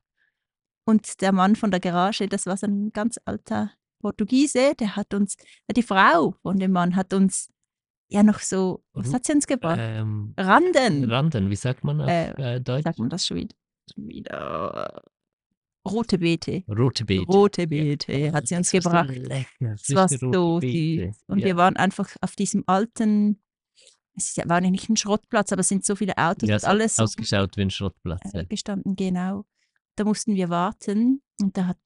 Und 0.85 1.21
der 1.21 1.31
Mann 1.31 1.55
von 1.55 1.71
der 1.71 1.79
Garage, 1.79 2.27
das 2.27 2.45
war 2.45 2.55
so 2.57 2.67
ein 2.67 2.91
ganz 2.91 3.19
alter 3.25 3.71
Portugiese, 4.03 4.75
der 4.79 4.95
hat 4.95 5.13
uns, 5.13 5.35
äh, 5.67 5.73
die 5.73 5.81
Frau 5.83 6.35
von 6.41 6.57
dem 6.59 6.71
Mann 6.71 6.95
hat 6.95 7.13
uns 7.13 7.49
ja 8.09 8.21
noch 8.21 8.39
so, 8.39 8.83
was 8.93 9.13
hat 9.13 9.25
sie 9.25 9.33
uns 9.33 9.47
gebracht? 9.47 9.79
Ähm, 9.81 10.33
Randen, 10.37 11.09
Randen, 11.09 11.49
wie 11.49 11.55
sagt 11.55 11.83
man 11.83 12.01
auf 12.01 12.07
Äh, 12.09 12.55
äh, 12.55 12.59
Deutsch? 12.61 12.83
sagt 12.83 12.99
man 12.99 13.09
das 13.09 13.25
schon 13.25 13.37
wieder? 13.37 13.55
Schon 13.93 14.07
wieder 14.07 15.01
rote 15.89 16.17
Beete. 16.17 16.63
Rote 16.69 17.05
Beete. 17.05 17.25
Rote 17.31 17.67
Beete 17.67 18.31
hat 18.31 18.47
sie 18.47 18.55
uns 18.55 18.71
Das 18.71 18.83
gebracht. 18.83 19.09
So 19.13 19.21
lecker. 19.21 19.73
Es 19.73 19.95
war 19.95 20.07
so 20.09 20.59
süß. 20.61 21.23
Und 21.27 21.39
ja. 21.39 21.45
wir 21.45 21.57
waren 21.57 21.75
einfach 21.75 22.09
auf 22.21 22.35
diesem 22.35 22.63
alten, 22.67 23.41
es 24.15 24.35
ja- 24.35 24.47
war 24.47 24.61
nicht 24.61 24.87
ein 24.89 24.95
Schrottplatz, 24.97 25.51
aber 25.51 25.61
es 25.61 25.67
sind 25.69 25.83
so 25.85 25.95
viele 25.95 26.17
Autos 26.17 26.47
ja, 26.47 26.55
und 26.57 26.63
alles 26.65 26.99
ausgeschaut 26.99 27.57
wie 27.57 27.61
ein 27.63 27.71
Schrottplatz. 27.71 28.33
äh, 28.33 28.37
ja. 28.39 28.43
gestanden, 28.43 28.95
genau. 28.95 29.45
Da 29.95 30.03
mussten 30.05 30.35
wir 30.35 30.49
warten 30.49 31.21
und 31.41 31.57
da 31.57 31.67
hat 31.67 31.77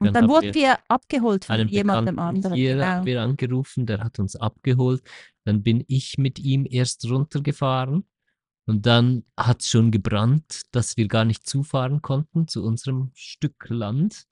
und 0.00 0.06
Dann 0.06 0.14
dann, 0.14 0.28
wurden 0.30 0.54
wir 0.54 0.78
abgeholt 0.88 1.44
von 1.44 1.68
jemandem 1.68 2.18
anderen. 2.18 2.54
hier 2.54 2.74
Genau. 2.74 2.86
haben 2.86 3.06
wir 3.06 3.22
angerufen, 3.22 3.86
der 3.86 4.00
hat 4.00 4.18
uns 4.18 4.34
abgeholt. 4.36 5.02
Dann 5.44 5.62
bin 5.62 5.84
ich 5.88 6.18
mit 6.18 6.38
ihm 6.38 6.66
erst 6.68 7.04
runtergefahren 7.08 8.04
Und 8.66 8.86
dann 8.86 9.24
hat 9.36 9.62
es 9.62 9.68
schon 9.70 9.90
gebrannt, 9.90 10.62
dass 10.72 10.96
wir 10.96 11.08
gar 11.08 11.24
nicht 11.24 11.46
zufahren 11.46 12.02
konnten 12.02 12.46
zu 12.48 12.62
unserem 12.64 13.10
Stück 13.14 13.68
Land. 13.68 14.24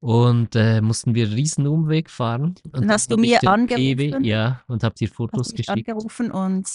Und 0.00 0.56
äh, 0.56 0.80
mussten 0.80 1.14
wir 1.14 1.26
einen 1.26 1.34
riesen 1.34 1.66
Umweg 1.68 2.10
fahren. 2.10 2.56
Und 2.64 2.74
Dann 2.74 2.90
hast 2.90 3.10
du 3.10 3.14
hab 3.14 3.20
mir 3.20 3.40
angerufen. 3.46 3.96
Pewe, 3.96 4.18
ja, 4.26 4.62
und 4.66 4.82
habe 4.82 4.94
dir 4.96 5.08
Fotos 5.08 5.50
geschickt. 5.52 5.68
angerufen 5.70 6.32
und 6.32 6.68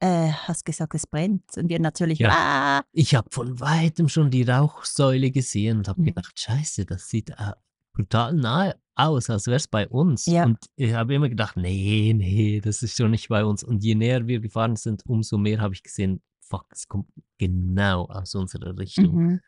äh, 0.00 0.30
hast 0.30 0.64
gesagt, 0.64 0.94
es 0.94 1.06
brennt. 1.06 1.42
Und 1.56 1.68
wir 1.68 1.78
natürlich, 1.80 2.18
Ja. 2.18 2.30
ah, 2.32 2.82
Ich 2.92 3.14
habe 3.14 3.28
von 3.30 3.58
weitem 3.60 4.08
schon 4.08 4.30
die 4.30 4.42
Rauchsäule 4.42 5.30
gesehen 5.30 5.78
und 5.78 5.88
habe 5.88 6.00
Mhm. 6.02 6.06
gedacht, 6.06 6.38
scheiße, 6.38 6.84
das 6.86 7.08
sieht 7.08 7.30
äh, 7.30 7.52
brutal 7.92 8.34
nahe 8.34 8.74
aus, 8.94 9.28
als 9.30 9.46
wäre 9.46 9.56
es 9.56 9.68
bei 9.68 9.88
uns. 9.88 10.26
Ja. 10.26 10.44
Und 10.44 10.58
ich 10.76 10.92
habe 10.92 11.14
immer 11.14 11.28
gedacht, 11.28 11.56
nee, 11.56 12.12
nee, 12.14 12.60
das 12.60 12.82
ist 12.82 12.96
schon 12.96 13.10
nicht 13.10 13.28
bei 13.28 13.44
uns. 13.44 13.62
Und 13.62 13.82
je 13.84 13.94
näher 13.94 14.26
wir 14.26 14.40
gefahren 14.40 14.76
sind, 14.76 15.02
umso 15.06 15.38
mehr 15.38 15.60
habe 15.60 15.74
ich 15.74 15.82
gesehen, 15.82 16.22
fuck, 16.40 16.66
es 16.72 16.88
kommt 16.88 17.08
genau 17.38 18.04
aus 18.06 18.34
unserer 18.34 18.76
Richtung. 18.78 19.14
mhm. 19.14 19.40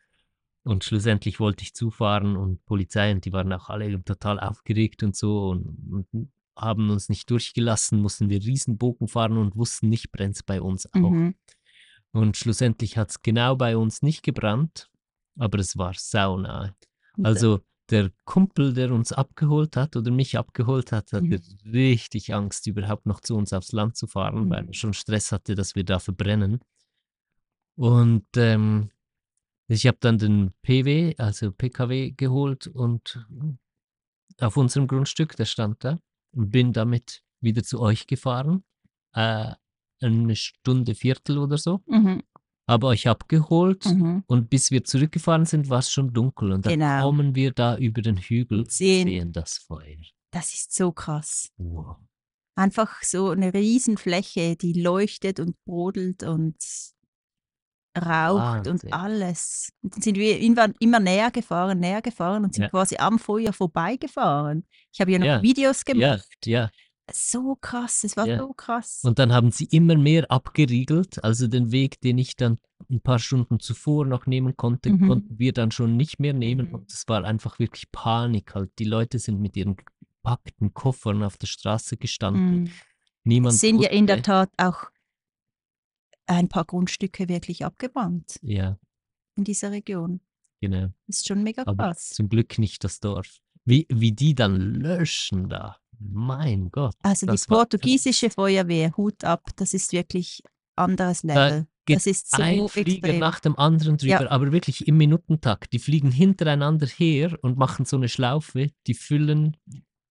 Und 0.64 0.84
schlussendlich 0.84 1.40
wollte 1.40 1.62
ich 1.62 1.74
zufahren 1.74 2.36
und 2.36 2.62
Polizei 2.66 3.12
und 3.12 3.24
die 3.24 3.32
waren 3.32 3.50
auch 3.54 3.70
alle 3.70 4.04
total 4.04 4.38
aufgeregt 4.38 5.02
und 5.02 5.16
so 5.16 5.48
und, 5.50 6.06
und 6.12 6.28
haben 6.58 6.90
uns 6.90 7.08
nicht 7.08 7.30
durchgelassen, 7.30 8.00
mussten 8.00 8.28
wir 8.30 8.40
Riesenbogen 8.42 9.08
fahren 9.08 9.36
und 9.38 9.56
wussten 9.56 9.88
nicht, 9.88 10.10
brennt 10.12 10.36
es 10.36 10.42
bei 10.42 10.60
uns 10.60 10.86
auch. 10.92 11.10
Mhm. 11.10 11.34
Und 12.12 12.36
schlussendlich 12.36 12.96
hat 12.96 13.10
es 13.10 13.22
genau 13.22 13.54
bei 13.56 13.76
uns 13.76 14.02
nicht 14.02 14.22
gebrannt, 14.22 14.90
aber 15.38 15.58
es 15.58 15.76
war 15.76 15.94
saunahe. 15.94 16.74
Und, 17.16 17.26
Also 17.26 17.60
der 17.90 18.10
Kumpel, 18.24 18.74
der 18.74 18.92
uns 18.92 19.12
abgeholt 19.12 19.76
hat 19.76 19.96
oder 19.96 20.10
mich 20.10 20.36
abgeholt 20.36 20.92
hat, 20.92 21.12
hatte 21.12 21.24
Mhm. 21.24 21.70
richtig 21.72 22.34
Angst, 22.34 22.66
überhaupt 22.66 23.06
noch 23.06 23.20
zu 23.20 23.34
uns 23.34 23.52
aufs 23.52 23.72
Land 23.72 23.96
zu 23.96 24.06
fahren, 24.06 24.50
weil 24.50 24.62
Mhm. 24.62 24.68
er 24.68 24.74
schon 24.74 24.92
Stress 24.94 25.32
hatte, 25.32 25.54
dass 25.54 25.74
wir 25.74 25.84
da 25.84 25.98
verbrennen. 25.98 26.60
Und 27.76 28.26
ähm, 28.36 28.90
ich 29.68 29.86
habe 29.86 29.98
dann 30.00 30.18
den 30.18 30.52
PW, 30.62 31.14
also 31.18 31.52
PKW, 31.52 32.10
geholt 32.12 32.66
und 32.66 33.26
auf 34.40 34.56
unserem 34.56 34.86
Grundstück, 34.86 35.36
der 35.36 35.44
stand 35.44 35.84
da, 35.84 35.98
bin 36.32 36.72
damit 36.72 37.22
wieder 37.40 37.62
zu 37.62 37.80
euch 37.80 38.06
gefahren. 38.06 38.64
Äh, 39.14 39.52
eine 40.00 40.36
Stunde, 40.36 40.94
Viertel 40.94 41.38
oder 41.38 41.58
so. 41.58 41.80
mhm. 41.86 42.22
Habe 42.68 42.86
euch 42.88 43.08
abgeholt 43.08 43.86
Mhm. 43.86 44.24
und 44.26 44.50
bis 44.50 44.70
wir 44.70 44.84
zurückgefahren 44.84 45.46
sind, 45.46 45.70
war 45.70 45.78
es 45.78 45.90
schon 45.90 46.12
dunkel. 46.12 46.52
Und 46.52 46.66
dann 46.66 46.74
Genau. 46.74 47.02
kommen 47.02 47.34
wir 47.34 47.52
da 47.52 47.78
über 47.78 48.02
den 48.02 48.18
Hügel 48.18 48.58
und 48.60 48.70
Sehen. 48.70 49.08
sehen 49.08 49.32
das 49.32 49.56
Feuer. 49.56 49.96
Das 50.32 50.52
ist 50.52 50.74
so 50.74 50.92
krass. 50.92 51.48
Wow. 51.56 51.96
Einfach 52.56 53.02
so 53.02 53.30
eine 53.30 53.54
Riesenfläche, 53.54 54.56
die 54.56 54.74
leuchtet 54.74 55.40
und 55.40 55.56
brodelt 55.64 56.24
und 56.24 56.56
raucht 57.96 58.66
Wahnsinn. 58.66 58.72
und 58.72 58.92
alles. 58.92 59.72
Und 59.82 59.94
dann 59.94 60.02
sind 60.02 60.16
wir 60.18 60.38
immer, 60.40 60.68
immer 60.80 61.00
näher 61.00 61.30
gefahren, 61.30 61.78
näher 61.80 62.02
gefahren 62.02 62.44
und 62.44 62.54
sind 62.54 62.64
Ja. 62.64 62.68
quasi 62.70 62.96
am 62.96 63.18
Feuer 63.18 63.52
vorbeigefahren. 63.52 64.66
Ich 64.92 65.00
habe 65.00 65.12
ja 65.12 65.18
noch 65.18 65.26
Ja. 65.26 65.42
Videos 65.42 65.84
gemacht. 65.84 66.26
ja. 66.44 66.70
So 67.10 67.56
krass, 67.58 68.04
es 68.04 68.18
war 68.18 68.26
so 68.36 68.52
krass. 68.52 69.00
Und 69.02 69.18
dann 69.18 69.32
haben 69.32 69.50
sie 69.50 69.64
immer 69.70 69.96
mehr 69.96 70.30
abgeriegelt. 70.30 71.24
Also 71.24 71.46
den 71.46 71.72
Weg, 71.72 71.98
den 72.02 72.18
ich 72.18 72.36
dann 72.36 72.58
ein 72.90 73.00
paar 73.00 73.18
Stunden 73.18 73.60
zuvor 73.60 74.04
noch 74.04 74.26
nehmen 74.26 74.58
konnte, 74.58 74.90
Mhm. 74.90 75.08
konnten 75.08 75.38
wir 75.38 75.54
dann 75.54 75.70
schon 75.70 75.96
nicht 75.96 76.20
mehr 76.20 76.34
nehmen. 76.34 76.68
Mhm. 76.68 76.74
Und 76.74 76.92
es 76.92 77.04
war 77.08 77.24
einfach 77.24 77.58
wirklich 77.58 77.90
Panik 77.92 78.54
halt. 78.54 78.70
Die 78.78 78.84
Leute 78.84 79.18
sind 79.18 79.40
mit 79.40 79.56
ihren 79.56 79.76
gepackten 79.76 80.74
Koffern 80.74 81.22
auf 81.22 81.38
der 81.38 81.46
Straße 81.46 81.96
gestanden. 81.96 82.64
Mm. 82.64 82.70
Niemand 83.24 83.54
sind 83.54 83.80
ja 83.80 83.88
in 83.88 84.06
der 84.06 84.22
Tat 84.22 84.50
auch 84.58 84.84
ein 86.28 86.48
paar 86.48 86.64
Grundstücke 86.64 87.28
wirklich 87.28 87.64
abgebrannt 87.64 88.38
Ja, 88.42 88.78
in 89.36 89.44
dieser 89.44 89.70
Region. 89.70 90.20
genau. 90.60 90.92
Das 91.06 91.18
ist 91.18 91.26
schon 91.28 91.42
mega 91.42 91.62
Aber 91.66 91.88
krass. 91.88 92.10
zum 92.10 92.28
Glück 92.28 92.58
nicht 92.58 92.84
das 92.84 93.00
Dorf. 93.00 93.38
Wie, 93.64 93.86
wie 93.90 94.12
die 94.12 94.34
dann 94.34 94.74
löschen 94.74 95.48
da. 95.48 95.76
Mein 95.98 96.70
Gott. 96.70 96.94
Also 97.02 97.26
die 97.26 97.32
das 97.32 97.48
war 97.50 97.58
portugiesische 97.58 98.30
Feuerwehr, 98.30 98.96
Hut 98.96 99.24
ab, 99.24 99.50
das 99.56 99.74
ist 99.74 99.92
wirklich 99.92 100.42
anderes 100.76 101.22
Level. 101.24 101.66
Das 101.86 102.06
ist 102.06 102.30
so 102.30 102.42
ein 102.42 102.68
Flieger 102.68 102.90
extrem. 103.08 103.18
nach 103.18 103.40
dem 103.40 103.58
anderen 103.58 103.96
drüber, 103.96 104.22
Ja. 104.22 104.30
aber 104.30 104.52
wirklich 104.52 104.86
im 104.86 104.98
Minutentakt. 104.98 105.72
Die 105.72 105.78
fliegen 105.78 106.10
hintereinander 106.12 106.86
her 106.86 107.38
und 107.42 107.56
machen 107.56 107.84
so 107.86 107.96
eine 107.96 108.08
Schlaufe. 108.10 108.70
Die 108.86 108.92
füllen, 108.94 109.56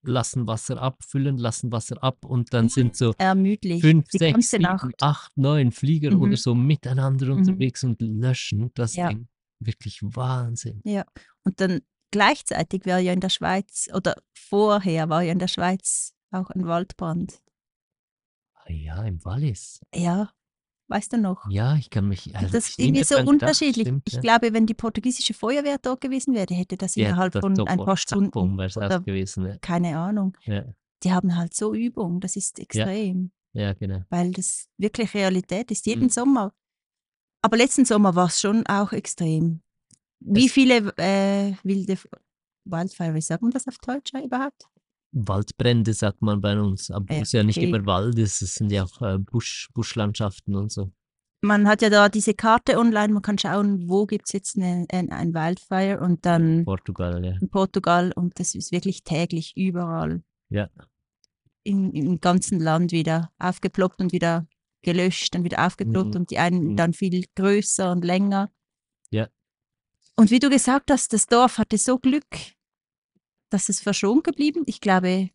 lassen 0.07 0.47
Wasser 0.47 0.81
ab, 0.81 1.03
füllen, 1.03 1.37
lassen 1.37 1.71
Wasser 1.71 2.01
ab 2.03 2.25
und 2.25 2.53
dann 2.53 2.69
sind 2.69 2.95
so 2.95 3.13
Ermüdlich. 3.17 3.81
fünf, 3.81 4.07
die 4.09 4.17
sechs, 4.17 4.49
sieben, 4.51 4.63
Nacht. 4.63 5.01
acht, 5.03 5.31
neun 5.37 5.71
Flieger 5.71 6.11
Mhm. 6.15 6.21
oder 6.21 6.37
so 6.37 6.55
miteinander 6.55 7.27
Mhm. 7.27 7.37
unterwegs 7.39 7.83
und 7.83 8.01
löschen 8.01 8.71
das 8.73 8.95
Ja. 8.95 9.09
Ding. 9.09 9.27
Wirklich 9.59 9.99
Wahnsinn. 10.01 10.81
Ja. 10.85 11.05
Und 11.43 11.59
dann 11.61 11.81
gleichzeitig 12.11 12.85
war 12.85 12.99
ja 12.99 13.11
in 13.13 13.19
der 13.19 13.29
Schweiz, 13.29 13.89
oder 13.93 14.15
vorher 14.33 15.09
war 15.09 15.21
ja 15.23 15.31
in 15.31 15.39
der 15.39 15.47
Schweiz 15.47 16.13
auch 16.31 16.49
ein 16.51 16.65
Waldbrand. 16.67 17.41
Ah 18.55 18.71
ja, 18.71 19.03
im 19.03 19.23
Wallis. 19.25 19.79
Ja, 19.95 20.29
weißt 20.87 21.13
du 21.13 21.17
noch? 21.17 21.49
Ja, 21.49 21.75
ich 21.75 21.89
kann 21.89 22.07
mich. 22.07 22.35
Also 22.35 22.51
das 22.51 22.69
ist 22.69 22.79
irgendwie 22.79 23.03
so 23.03 23.17
unterschiedlich. 23.19 23.87
stimmt, 23.87 24.03
ich 24.07 24.13
ja. 24.15 24.21
glaube, 24.21 24.53
wenn 24.53 24.65
die 24.65 24.73
portugiesische 24.73 25.33
Feuerwehr 25.33 25.77
dort 25.81 26.01
gewesen 26.01 26.33
wäre, 26.33 26.53
hätte 26.53 26.77
das 26.77 26.95
hätte 26.95 27.07
innerhalb 27.07 27.33
das 27.33 27.41
von 27.41 27.67
ein 27.67 27.77
paar 27.77 27.97
Stunden 27.97 28.37
oder 28.59 28.99
gewesen. 29.01 29.45
Ja. 29.45 29.57
keine 29.57 29.97
Ahnung. 29.97 30.37
Ja, 30.45 30.63
Die 31.03 31.11
haben 31.11 31.35
halt 31.35 31.53
so 31.53 31.73
Übung, 31.73 32.19
das 32.19 32.35
ist 32.35 32.59
extrem, 32.59 33.31
ja, 33.53 33.73
genau. 33.73 34.01
weil 34.09 34.31
das 34.31 34.67
wirklich 34.77 35.13
Realität 35.13 35.71
ist. 35.71 35.85
Jeden 35.85 36.05
Mhm. 36.05 36.09
Sommer. 36.09 36.53
Aber 37.41 37.57
letzten 37.57 37.85
Sommer 37.85 38.15
war 38.15 38.27
es 38.27 38.39
schon 38.41 38.65
auch 38.67 38.91
extrem. 38.93 39.61
Wie 40.19 40.47
Es- 40.47 40.51
viele 40.51 40.77
äh, 40.97 41.53
wilde 41.63 41.97
Wildfire, 42.65 43.21
sagt 43.21 43.43
man 43.43 43.51
das 43.51 43.67
auf 43.67 43.77
Deutsch 43.77 44.11
überhaupt? 44.13 44.67
Waldbrände 45.27 45.93
sagt 45.93 46.21
man 46.21 46.41
bei 46.41 46.59
uns, 46.59 46.91
aber 46.91 47.13
Ja, 47.13 47.21
es 47.21 47.29
ist 47.29 47.33
ja 47.33 47.43
nicht 47.43 47.57
okay. 47.57 47.69
immer 47.69 47.85
Wald, 47.85 48.17
es 48.19 48.39
sind 48.39 48.71
ja 48.71 48.83
auch 48.83 49.01
äh, 49.01 49.17
Busch, 49.17 49.69
Buschlandschaften 49.73 50.55
und 50.55 50.71
so. 50.71 50.91
Man 51.41 51.67
hat 51.67 51.81
ja 51.83 51.89
da 51.89 52.09
diese 52.09 52.33
Karte 52.33 52.77
online, 52.79 53.13
man 53.13 53.21
kann 53.21 53.37
schauen, 53.37 53.87
wo 53.87 54.05
gibt 54.07 54.25
es 54.27 54.33
jetzt 54.33 54.57
eine, 54.57 54.85
ein, 54.91 55.11
ein 55.11 55.33
Wildfire 55.33 55.99
und 55.99 56.25
dann 56.25 56.65
Portugal, 56.65 57.23
ja. 57.23 57.35
in 57.39 57.49
Portugal 57.49 58.11
und 58.15 58.39
das 58.39 58.55
ist 58.55 58.71
wirklich 58.71 59.03
täglich 59.03 59.53
überall 59.55 60.23
Ja, 60.49 60.69
im, 61.63 61.91
im 61.91 62.19
ganzen 62.19 62.59
Land 62.59 62.91
wieder 62.91 63.31
aufgeploppt 63.39 63.99
und 64.01 64.13
wieder 64.13 64.47
gelöscht 64.81 65.35
und 65.35 65.43
wieder 65.43 65.65
aufgeploppt 65.65 66.15
Mhm. 66.15 66.21
und 66.21 66.31
die 66.31 66.39
einen 66.39 66.69
Mhm. 66.71 66.75
dann 66.77 66.93
viel 66.93 67.25
größer 67.35 67.91
und 67.91 68.03
länger. 68.03 68.51
Ja. 69.11 69.27
Und 70.15 70.31
wie 70.31 70.39
du 70.39 70.49
gesagt 70.49 70.89
hast, 70.89 71.13
das 71.13 71.27
Dorf 71.27 71.59
hatte 71.59 71.77
so 71.77 71.99
Glück, 71.99 72.25
dass 73.49 73.69
es 73.69 73.79
verschont 73.81 74.23
geblieben. 74.23 74.63
Ich 74.65 74.81
glaube, 74.81 75.29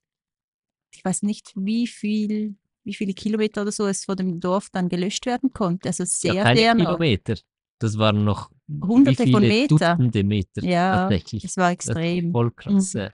ich 0.94 1.04
weiß 1.04 1.22
nicht, 1.22 1.52
wie 1.56 1.86
viel, 1.86 2.56
wie 2.84 2.94
viele 2.94 3.14
Kilometer 3.14 3.62
oder 3.62 3.72
so 3.72 3.86
es 3.86 4.04
von 4.04 4.16
dem 4.16 4.40
Dorf 4.40 4.68
dann 4.70 4.88
gelöscht 4.88 5.26
werden 5.26 5.52
konnte. 5.52 5.88
Also 5.88 6.04
sehr, 6.04 6.34
ja 6.34 6.42
keine 6.44 6.60
sehr. 6.60 6.74
Kilometer. 6.76 7.34
Das 7.78 7.98
waren 7.98 8.24
noch 8.24 8.50
Hunderte 8.82 9.26
von 9.28 9.42
Meter. 9.42 9.96
Dutzende 9.96 10.22
Meter 10.24 10.62
Ja, 10.62 10.96
tatsächlich. 11.08 11.44
Es 11.44 11.56
war 11.56 11.74
Das 11.74 11.84
ist 11.86 11.90
extrem. 11.90 12.32
voll 12.32 12.50
krass. 12.52 12.94
Mhm. 12.94 13.08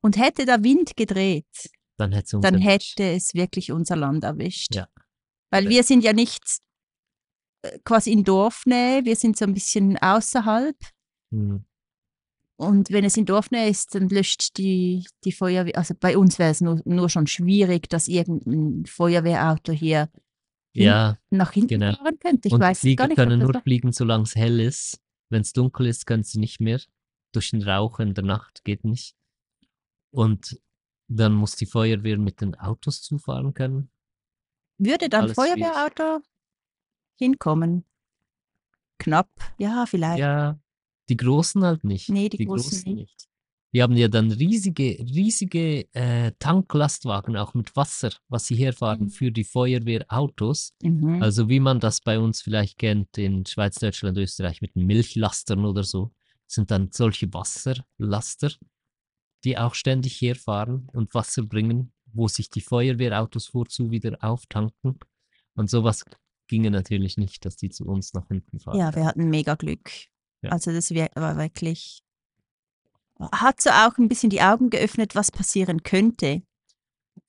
Und 0.00 0.16
hätte 0.18 0.46
der 0.46 0.62
Wind 0.64 0.96
gedreht, 0.96 1.46
Dann 1.96 2.12
hätte 2.12 2.26
es 2.26 2.34
uns 2.34 2.42
dann 2.42 2.58
hätte 2.58 3.04
es 3.04 3.34
wirklich 3.34 3.72
unser 3.72 3.96
Land 3.96 4.24
erwischt. 4.24 4.74
Ja. 4.74 4.88
Weil 5.50 5.64
Ja. 5.64 5.70
wir 5.70 5.82
sind 5.84 6.02
ja 6.04 6.12
nicht 6.12 6.42
äh, 7.62 7.78
quasi 7.84 8.12
in 8.12 8.24
Dorfnähe, 8.24 9.04
wir 9.04 9.16
sind 9.16 9.36
so 9.36 9.44
ein 9.44 9.54
bisschen 9.54 9.96
außerhalb. 9.98 10.76
Mhm. 11.30 11.64
Und 12.58 12.90
wenn 12.90 13.04
es 13.04 13.16
in 13.18 13.26
Dorfnähe 13.26 13.68
ist, 13.68 13.94
dann 13.94 14.08
löscht 14.08 14.56
die, 14.56 15.06
die 15.24 15.32
Feuerwehr, 15.32 15.76
also 15.76 15.94
bei 15.98 16.16
uns 16.16 16.38
wäre 16.38 16.50
es 16.50 16.62
nur, 16.62 16.80
nur 16.86 17.10
schon 17.10 17.26
schwierig, 17.26 17.88
dass 17.90 18.08
irgendein 18.08 18.86
Feuerwehrauto 18.86 19.72
hier 19.72 20.08
Ja, 20.72 21.18
nach 21.30 21.52
hinten 21.52 21.80
Genau. 21.80 21.92
fahren 21.96 22.18
könnte. 22.18 22.48
Ich 22.48 22.54
und 22.54 22.60
die 22.60 22.64
weiß 22.64 22.80
Flieger 22.80 23.04
gar 23.04 23.08
nicht, 23.08 23.16
können 23.16 23.38
nur 23.40 23.52
das 23.52 23.62
fliegen, 23.62 23.92
solange 23.92 24.24
es 24.24 24.34
hell 24.36 24.58
ist. 24.60 25.00
Wenn 25.28 25.42
es 25.42 25.52
dunkel 25.52 25.86
ist, 25.86 26.06
können 26.06 26.22
sie 26.22 26.38
nicht 26.38 26.60
mehr. 26.60 26.80
Durch 27.32 27.50
den 27.50 27.62
Rauch 27.62 27.98
in 28.00 28.14
der 28.14 28.24
Nacht 28.24 28.64
geht 28.64 28.84
nicht. 28.84 29.14
Und 30.10 30.58
dann 31.08 31.34
muss 31.34 31.56
die 31.56 31.66
Feuerwehr 31.66 32.16
mit 32.16 32.40
den 32.40 32.54
Autos 32.54 33.02
zufahren 33.02 33.52
können. 33.52 33.90
würde 34.78 35.08
dann 35.10 35.24
alles 35.24 35.36
schwierig. 35.36 35.62
Feuerwehrauto 35.62 36.20
hinkommen. 37.16 37.84
Knapp, 38.98 39.28
ja, 39.58 39.84
vielleicht. 39.86 40.20
Ja, 40.20 40.58
die 41.08 41.16
Großen 41.16 41.62
halt 41.64 41.84
nicht. 41.84 42.08
nee, 42.08 42.28
die, 42.28 42.44
Großen, 42.44 42.94
nicht. 42.94 43.28
Die 43.72 43.82
haben 43.82 43.96
ja 43.96 44.08
dann 44.08 44.30
riesige, 44.32 44.98
riesige 44.98 45.92
äh, 45.94 46.32
Tanklastwagen 46.38 47.36
auch 47.36 47.54
mit 47.54 47.76
Wasser, 47.76 48.10
was 48.28 48.46
sie 48.46 48.56
herfahren 48.56 49.04
Mhm. 49.04 49.10
für 49.10 49.30
die 49.30 49.44
Feuerwehrautos. 49.44 50.72
Mhm. 50.82 51.22
Also 51.22 51.48
wie 51.48 51.60
man 51.60 51.80
das 51.80 52.00
bei 52.00 52.18
uns 52.18 52.42
vielleicht 52.42 52.78
kennt 52.78 53.18
in 53.18 53.44
Schweiz, 53.46 53.76
Deutschland, 53.76 54.16
Österreich 54.18 54.62
mit 54.62 54.76
Milchlastern 54.76 55.64
oder 55.64 55.82
so, 55.82 56.12
sind 56.46 56.70
dann 56.70 56.90
solche 56.92 57.32
Wasserlaster, 57.32 58.52
die 59.44 59.58
auch 59.58 59.74
ständig 59.74 60.20
herfahren 60.20 60.88
und 60.92 61.12
Wasser 61.14 61.42
bringen, 61.42 61.92
wo 62.12 62.28
sich 62.28 62.48
die 62.50 62.60
Feuerwehrautos 62.60 63.46
vorzu 63.48 63.90
wieder 63.90 64.16
auftanken. 64.22 64.98
Und 65.54 65.70
sowas 65.70 66.04
ginge 66.48 66.70
natürlich 66.70 67.16
nicht, 67.16 67.44
dass 67.44 67.56
die 67.56 67.68
zu 67.68 67.84
uns 67.84 68.14
nach 68.14 68.28
hinten 68.28 68.60
fahren. 68.60 68.78
Ja, 68.78 68.94
wir 68.94 69.04
hatten 69.04 69.28
mega 69.28 69.54
Glück. 69.54 69.90
Ja. 70.42 70.50
Also 70.50 70.72
das 70.72 70.90
wir- 70.90 71.08
war 71.14 71.36
wirklich, 71.36 72.02
hat 73.32 73.60
so 73.60 73.70
auch 73.70 73.96
ein 73.98 74.08
bisschen 74.08 74.30
die 74.30 74.42
Augen 74.42 74.70
geöffnet, 74.70 75.14
was 75.14 75.30
passieren 75.32 75.82
könnte. 75.82 76.42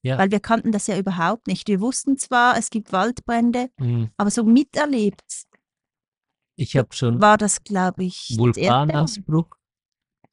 Ja. 0.04 0.18
Weil 0.18 0.32
wir 0.32 0.40
kannten 0.40 0.72
das 0.72 0.88
ja 0.88 0.98
überhaupt 0.98 1.48
nicht. 1.48 1.68
Wir 1.68 1.80
wussten 1.82 2.18
zwar, 2.18 2.58
es 2.58 2.70
gibt 2.70 2.92
Waldbrände, 2.92 3.70
Mhm. 3.78 4.10
aber 4.18 4.30
so 4.32 4.44
miterlebt 4.44 5.46
Ich 6.60 6.76
habe 6.76 6.90
schon 6.94 7.22
war 7.22 7.38
das, 7.38 7.64
glaube 7.64 8.04
ich. 8.04 8.34
Vulkanausbruch 8.38 9.48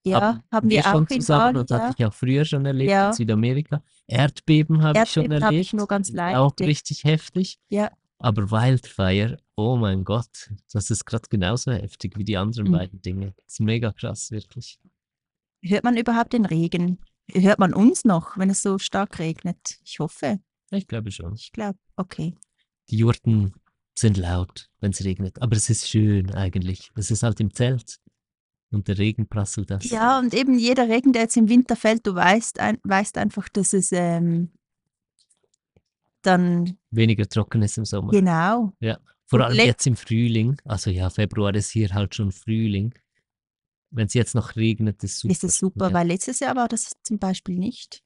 Ja, 0.07 0.43
haben 0.51 0.71
wir 0.71 0.83
schon 0.83 1.07
auch 1.07 1.11
in 1.11 1.21
zusammen 1.21 1.57
und 1.59 1.71
ja. 1.71 1.79
hatte 1.81 1.95
ich 1.99 2.05
auch 2.07 2.13
früher 2.15 2.45
schon 2.45 2.67
erlebt 2.67 2.91
Ja. 2.91 3.09
in 3.09 3.13
Südamerika. 3.15 3.83
Erdbeben 4.07 4.83
habe 4.83 4.99
ich 5.03 5.11
schon 5.11 5.23
Erdbeben 5.25 5.45
habe 5.45 5.55
erlebt. 5.55 5.67
ich 5.67 5.73
nur 5.73 5.87
ganz 5.87 6.11
Auch 6.11 6.15
leicht. 6.15 6.61
richtig 6.61 7.05
heftig. 7.05 7.59
Ja. 7.69 7.91
Aber 8.19 8.51
Wildfire, 8.51 9.39
oh 9.57 9.77
mein 9.77 10.05
Gott, 10.05 10.51
das 10.73 10.91
ist 10.91 11.05
gerade 11.05 11.29
genauso 11.29 11.73
heftig 11.73 12.17
wie 12.17 12.25
die 12.25 12.37
anderen 12.37 12.69
Mhm. 12.69 12.73
beiden 12.73 13.03
Dinge. 13.03 13.35
Das 13.45 13.55
ist 13.55 13.61
mega 13.61 13.93
krass, 13.93 14.31
wirklich. 14.31 14.79
Hört 15.63 15.85
man 15.85 15.97
überhaupt 15.97 16.33
den 16.33 16.45
Regen? 16.47 16.99
Hört 17.33 17.59
man 17.59 17.73
uns 17.75 18.05
noch, 18.05 18.37
wenn 18.37 18.51
es 18.51 18.63
so 18.63 18.79
stark 18.79 19.19
regnet? 19.19 19.79
Ich 19.85 19.99
hoffe. 19.99 20.41
Ich 20.71 20.87
glaube 20.87 21.11
schon. 21.11 21.35
Ich 21.35 21.53
glaube, 21.53 21.79
okay. 21.97 22.35
Die 22.91 22.99
Jurten 22.99 23.55
sind 23.99 24.17
laut, 24.17 24.69
wenn 24.81 24.91
es 24.91 25.05
regnet. 25.05 25.41
Aber 25.41 25.57
es 25.57 25.71
ist 25.71 25.89
schön 25.89 26.35
eigentlich. 26.35 26.91
Es 26.97 27.11
ist 27.11 27.23
halt 27.23 27.41
im 27.41 27.53
Zelt. 27.55 27.99
Und 28.71 28.89
der 28.89 28.99
Regen 28.99 29.29
prasselt 29.29 29.71
das. 29.71 29.89
Ja, 29.89 30.19
und 30.19 30.35
eben 30.35 30.59
jeder 30.59 30.89
Regen, 30.89 31.13
der 31.13 31.23
jetzt 31.23 31.37
im 31.37 31.49
Winter 31.49 31.77
fällt, 31.77 32.07
du 32.07 32.15
weißt, 32.15 32.59
ein, 32.59 32.79
weißt 32.83 33.17
einfach, 33.19 33.49
dass 33.49 33.73
es 33.73 33.93
ähm, 33.93 34.51
dann 36.27 36.77
Weniger 36.91 37.29
trocken 37.29 37.63
ist 37.63 37.79
im 37.79 37.85
Sommer. 37.85 38.11
genau. 38.13 38.73
Vor 39.27 39.39
und 39.39 39.45
allem 39.47 39.57
le- 39.57 39.65
jetzt 39.67 39.87
im 39.87 39.97
Frühling. 39.97 40.57
Also 40.65 40.91
ja, 40.91 41.09
Februar 41.11 41.55
ist 41.55 41.71
hier 41.71 41.89
halt 41.95 42.15
schon 42.15 42.31
Frühling. 42.33 42.95
Wenn 43.91 44.07
es 44.07 44.15
jetzt 44.15 44.35
noch 44.35 44.57
regnet, 44.57 45.03
ist 45.05 45.21
super. 45.21 45.33
Ist 45.33 45.45
es 45.45 45.57
super, 45.59 45.89
Ja. 45.89 45.95
weil 45.95 46.09
letztes 46.09 46.41
Jahr 46.41 46.57
war 46.57 46.69
das 46.69 46.93
zum 47.03 47.19
Beispiel 47.19 47.59
nicht. 47.59 48.03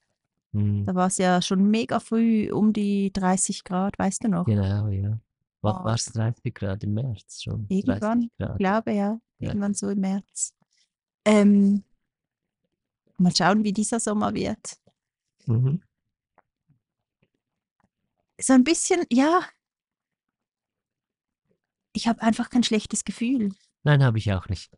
Hm, 0.53 0.85
Da 0.85 0.95
war 0.95 1.09
es 1.09 1.19
ja 1.19 1.43
schon 1.43 1.71
mega 1.71 1.99
früh 2.01 2.51
um 2.53 2.73
die 2.73 3.13
30 3.13 3.65
Grad, 3.65 3.99
weißt 3.99 4.25
du 4.25 4.29
noch? 4.29 4.45
Genau, 4.47 4.89
ja. 4.89 5.19
Oh. 5.63 5.67
War 5.69 5.95
es 5.95 6.05
30 6.07 6.55
Grad 6.55 6.85
im 6.85 6.95
März 6.95 7.43
schon? 7.43 7.67
Irgendwann, 7.69 8.29
30 8.29 8.31
Grad. 8.39 8.51
Ich 8.53 8.59
glaube 8.59 8.93
ja, 8.93 9.21
Ja. 9.41 9.49
irgendwann 9.49 9.75
so 9.75 9.89
im 9.91 10.01
März. 10.01 10.55
Ähm, 11.25 11.83
mal 13.19 13.35
schauen, 13.35 13.65
wie 13.65 13.73
dieser 13.73 13.99
Sommer 14.01 14.33
wird. 14.35 14.77
Mhm. 15.47 15.81
So 18.41 18.53
ein 18.53 18.65
bisschen, 18.65 19.05
ja. 19.13 19.41
Ich 21.93 22.07
habe 22.07 22.23
einfach 22.23 22.51
kein 22.51 22.63
schlechtes 22.63 23.05
Gefühl. 23.05 23.53
Nein, 23.83 24.03
habe 24.05 24.19
ich 24.19 24.33
auch 24.33 24.49
nicht. 24.49 24.71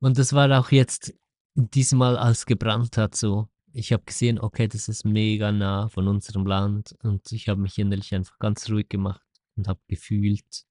Und 0.00 0.18
das 0.18 0.32
war 0.32 0.50
auch 0.58 0.70
jetzt 0.70 1.14
diesmal, 1.54 2.16
als 2.16 2.46
gebrannt 2.46 2.96
hat, 2.96 3.14
so. 3.14 3.48
Ich 3.72 3.92
habe 3.92 4.04
gesehen, 4.04 4.38
okay, 4.38 4.68
das 4.68 4.88
ist 4.88 5.04
mega 5.04 5.50
nah 5.50 5.88
von 5.88 6.06
unserem 6.06 6.46
Land 6.46 6.94
und 7.02 7.32
ich 7.32 7.48
habe 7.48 7.60
mich 7.60 7.76
innerlich 7.78 8.14
einfach 8.14 8.38
ganz 8.38 8.70
ruhig 8.70 8.88
gemacht 8.88 9.26
und 9.56 9.66
habe 9.66 9.80
gefühlt, 9.88 10.64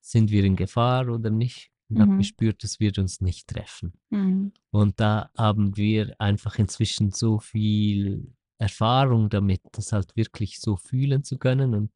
sind 0.00 0.30
wir 0.30 0.44
in 0.44 0.56
Gefahr 0.56 1.08
oder 1.08 1.30
nicht? 1.30 1.70
Und 1.88 2.00
habe 2.00 2.12
Mhm. 2.12 2.18
gespürt, 2.18 2.64
es 2.64 2.80
wird 2.80 2.98
uns 2.98 3.20
nicht 3.20 3.46
treffen. 3.48 3.92
Mhm. 4.10 4.52
Und 4.70 4.98
da 4.98 5.30
haben 5.36 5.76
wir 5.76 6.18
einfach 6.20 6.58
inzwischen 6.58 7.12
so 7.12 7.38
viel 7.38 8.34
Erfahrung 8.58 9.28
damit, 9.30 9.62
das 9.72 9.92
halt 9.92 10.16
wirklich 10.16 10.60
so 10.60 10.76
fühlen 10.76 11.24
zu 11.24 11.38
können 11.38 11.74
und 11.74 11.90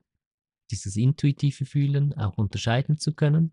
dieses 0.70 0.96
intuitive 0.96 1.64
Fühlen 1.66 2.14
auch 2.18 2.36
unterscheiden 2.38 2.98
zu 2.98 3.14
können 3.14 3.52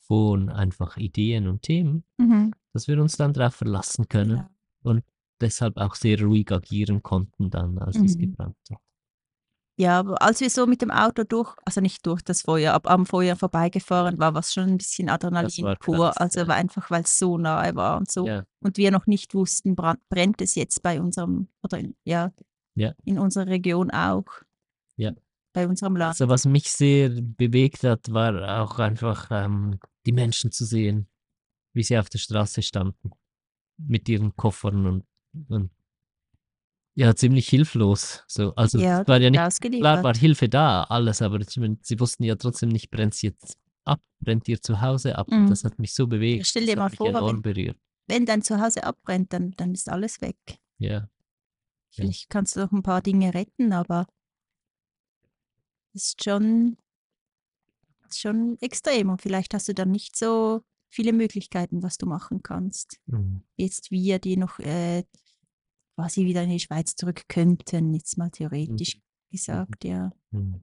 von 0.00 0.50
einfach 0.50 0.96
Ideen 0.98 1.48
und 1.48 1.62
Themen, 1.62 2.04
Mhm. 2.18 2.52
dass 2.74 2.88
wir 2.88 3.00
uns 3.00 3.16
dann 3.16 3.32
darauf 3.34 3.54
verlassen 3.56 4.08
können 4.08 4.36
Ja. 4.38 4.50
und 4.82 5.04
deshalb 5.40 5.78
auch 5.78 5.94
sehr 5.94 6.20
ruhig 6.22 6.50
agieren 6.52 7.02
konnten 7.02 7.50
dann, 7.50 7.78
als 7.78 7.98
es 7.98 8.16
Mhm. 8.16 8.20
gebrannt 8.20 8.56
hat. 8.70 8.78
Ja, 9.76 9.98
aber 9.98 10.22
als 10.22 10.40
wir 10.40 10.48
so 10.50 10.66
mit 10.66 10.82
dem 10.82 10.92
Auto 10.92 11.24
durch, 11.24 11.52
also 11.64 11.80
nicht 11.80 12.06
durch 12.06 12.22
das 12.22 12.42
Feuer, 12.42 12.74
aber 12.74 12.90
am 12.90 13.06
Feuer 13.06 13.34
vorbeigefahren 13.34 14.18
war, 14.18 14.36
es 14.36 14.52
schon 14.54 14.68
ein 14.68 14.78
bisschen 14.78 15.08
Adrenalin 15.08 15.74
pur. 15.80 15.96
krass, 16.10 16.16
Also 16.18 16.40
ja. 16.40 16.48
war 16.48 16.54
einfach, 16.54 16.90
weil 16.92 17.02
es 17.02 17.18
so 17.18 17.38
nahe 17.38 17.74
war 17.74 17.96
und 17.98 18.08
so. 18.10 18.24
Ja, 18.26 18.44
Und 18.60 18.76
wir 18.76 18.92
noch 18.92 19.06
nicht 19.08 19.34
wussten, 19.34 19.74
bran- 19.74 19.98
brennt 20.08 20.40
es 20.40 20.54
jetzt 20.54 20.80
bei 20.82 21.00
unserem, 21.00 21.48
oder 21.64 21.78
in, 21.78 21.96
ja, 22.04 22.32
Ja. 22.76 22.94
in 23.04 23.18
unserer 23.18 23.48
Region 23.48 23.90
auch. 23.90 24.26
Ja. 24.96 25.12
Bei 25.52 25.66
unserem 25.66 25.96
Land. 25.96 26.10
also 26.20 26.28
was 26.28 26.46
mich 26.46 26.70
sehr 26.70 27.08
bewegt 27.10 27.82
hat, 27.84 28.12
war 28.12 28.60
auch 28.62 28.78
einfach 28.78 29.28
ähm, 29.32 29.78
die 30.06 30.12
Menschen 30.12 30.52
zu 30.52 30.64
sehen, 30.64 31.08
wie 31.72 31.82
sie 31.82 31.98
auf 31.98 32.08
der 32.08 32.18
Straße 32.18 32.62
standen 32.62 33.10
mit 33.76 34.08
ihren 34.08 34.36
Koffern 34.36 34.86
und, 34.86 35.04
und 35.48 35.70
ja, 36.94 37.14
ziemlich 37.14 37.48
hilflos. 37.48 38.22
So, 38.26 38.54
also 38.54 38.78
ja, 38.78 39.02
es 39.02 39.08
war 39.08 39.20
ja 39.20 39.30
nicht. 39.30 39.60
Klar 39.60 40.02
war 40.02 40.14
Hilfe 40.14 40.48
da, 40.48 40.84
alles, 40.84 41.22
aber 41.22 41.40
ich 41.40 41.48
sie 41.48 42.00
wussten 42.00 42.24
ja 42.24 42.36
trotzdem 42.36 42.68
nicht, 42.68 42.90
brennt 42.90 43.14
sie 43.14 43.28
jetzt 43.28 43.58
ab, 43.84 44.00
brennt 44.20 44.48
ihr 44.48 44.60
zu 44.60 44.80
Hause 44.80 45.16
ab. 45.16 45.28
Mhm. 45.30 45.48
Das 45.48 45.64
hat 45.64 45.78
mich 45.78 45.94
so 45.94 46.06
bewegt. 46.06 46.46
stell 46.46 46.66
dir 46.66 46.76
mal 46.76 46.90
vor, 46.90 47.12
wenn-. 47.12 47.74
Wenn 48.06 48.26
dein 48.26 48.42
Zuhause 48.42 48.84
abbrennt, 48.84 49.32
dann, 49.32 49.52
dann 49.52 49.72
ist 49.72 49.88
alles 49.88 50.20
weg. 50.20 50.36
Ja, 50.78 50.90
Ja. 50.90 51.08
Vielleicht 51.90 52.28
kannst 52.28 52.56
du 52.56 52.60
noch 52.60 52.72
ein 52.72 52.82
paar 52.82 53.02
Dinge 53.02 53.32
retten, 53.34 53.72
aber 53.72 54.06
es 55.94 56.06
ist 56.06 56.24
schon, 56.24 56.76
ist 58.08 58.20
schon 58.20 58.58
extrem. 58.60 59.10
Und 59.10 59.22
vielleicht 59.22 59.54
hast 59.54 59.68
du 59.68 59.74
dann 59.74 59.92
nicht 59.92 60.16
so 60.16 60.62
viele 60.90 61.12
Möglichkeiten, 61.12 61.82
was 61.82 61.96
du 61.96 62.06
machen 62.06 62.42
kannst. 62.42 62.98
Mhm. 63.06 63.42
Jetzt 63.56 63.90
wir, 63.90 64.18
die 64.18 64.36
noch 64.36 64.58
äh, 64.58 65.04
quasi 65.94 66.24
wieder 66.24 66.42
in 66.42 66.50
die 66.50 66.60
Schweiz 66.60 66.96
zurück 66.96 67.22
könnten, 67.28 67.94
jetzt 67.94 68.18
mal 68.18 68.30
theoretisch 68.30 69.00
gesagt, 69.30 69.84
ja. 69.84 70.10
Mhm. 70.30 70.62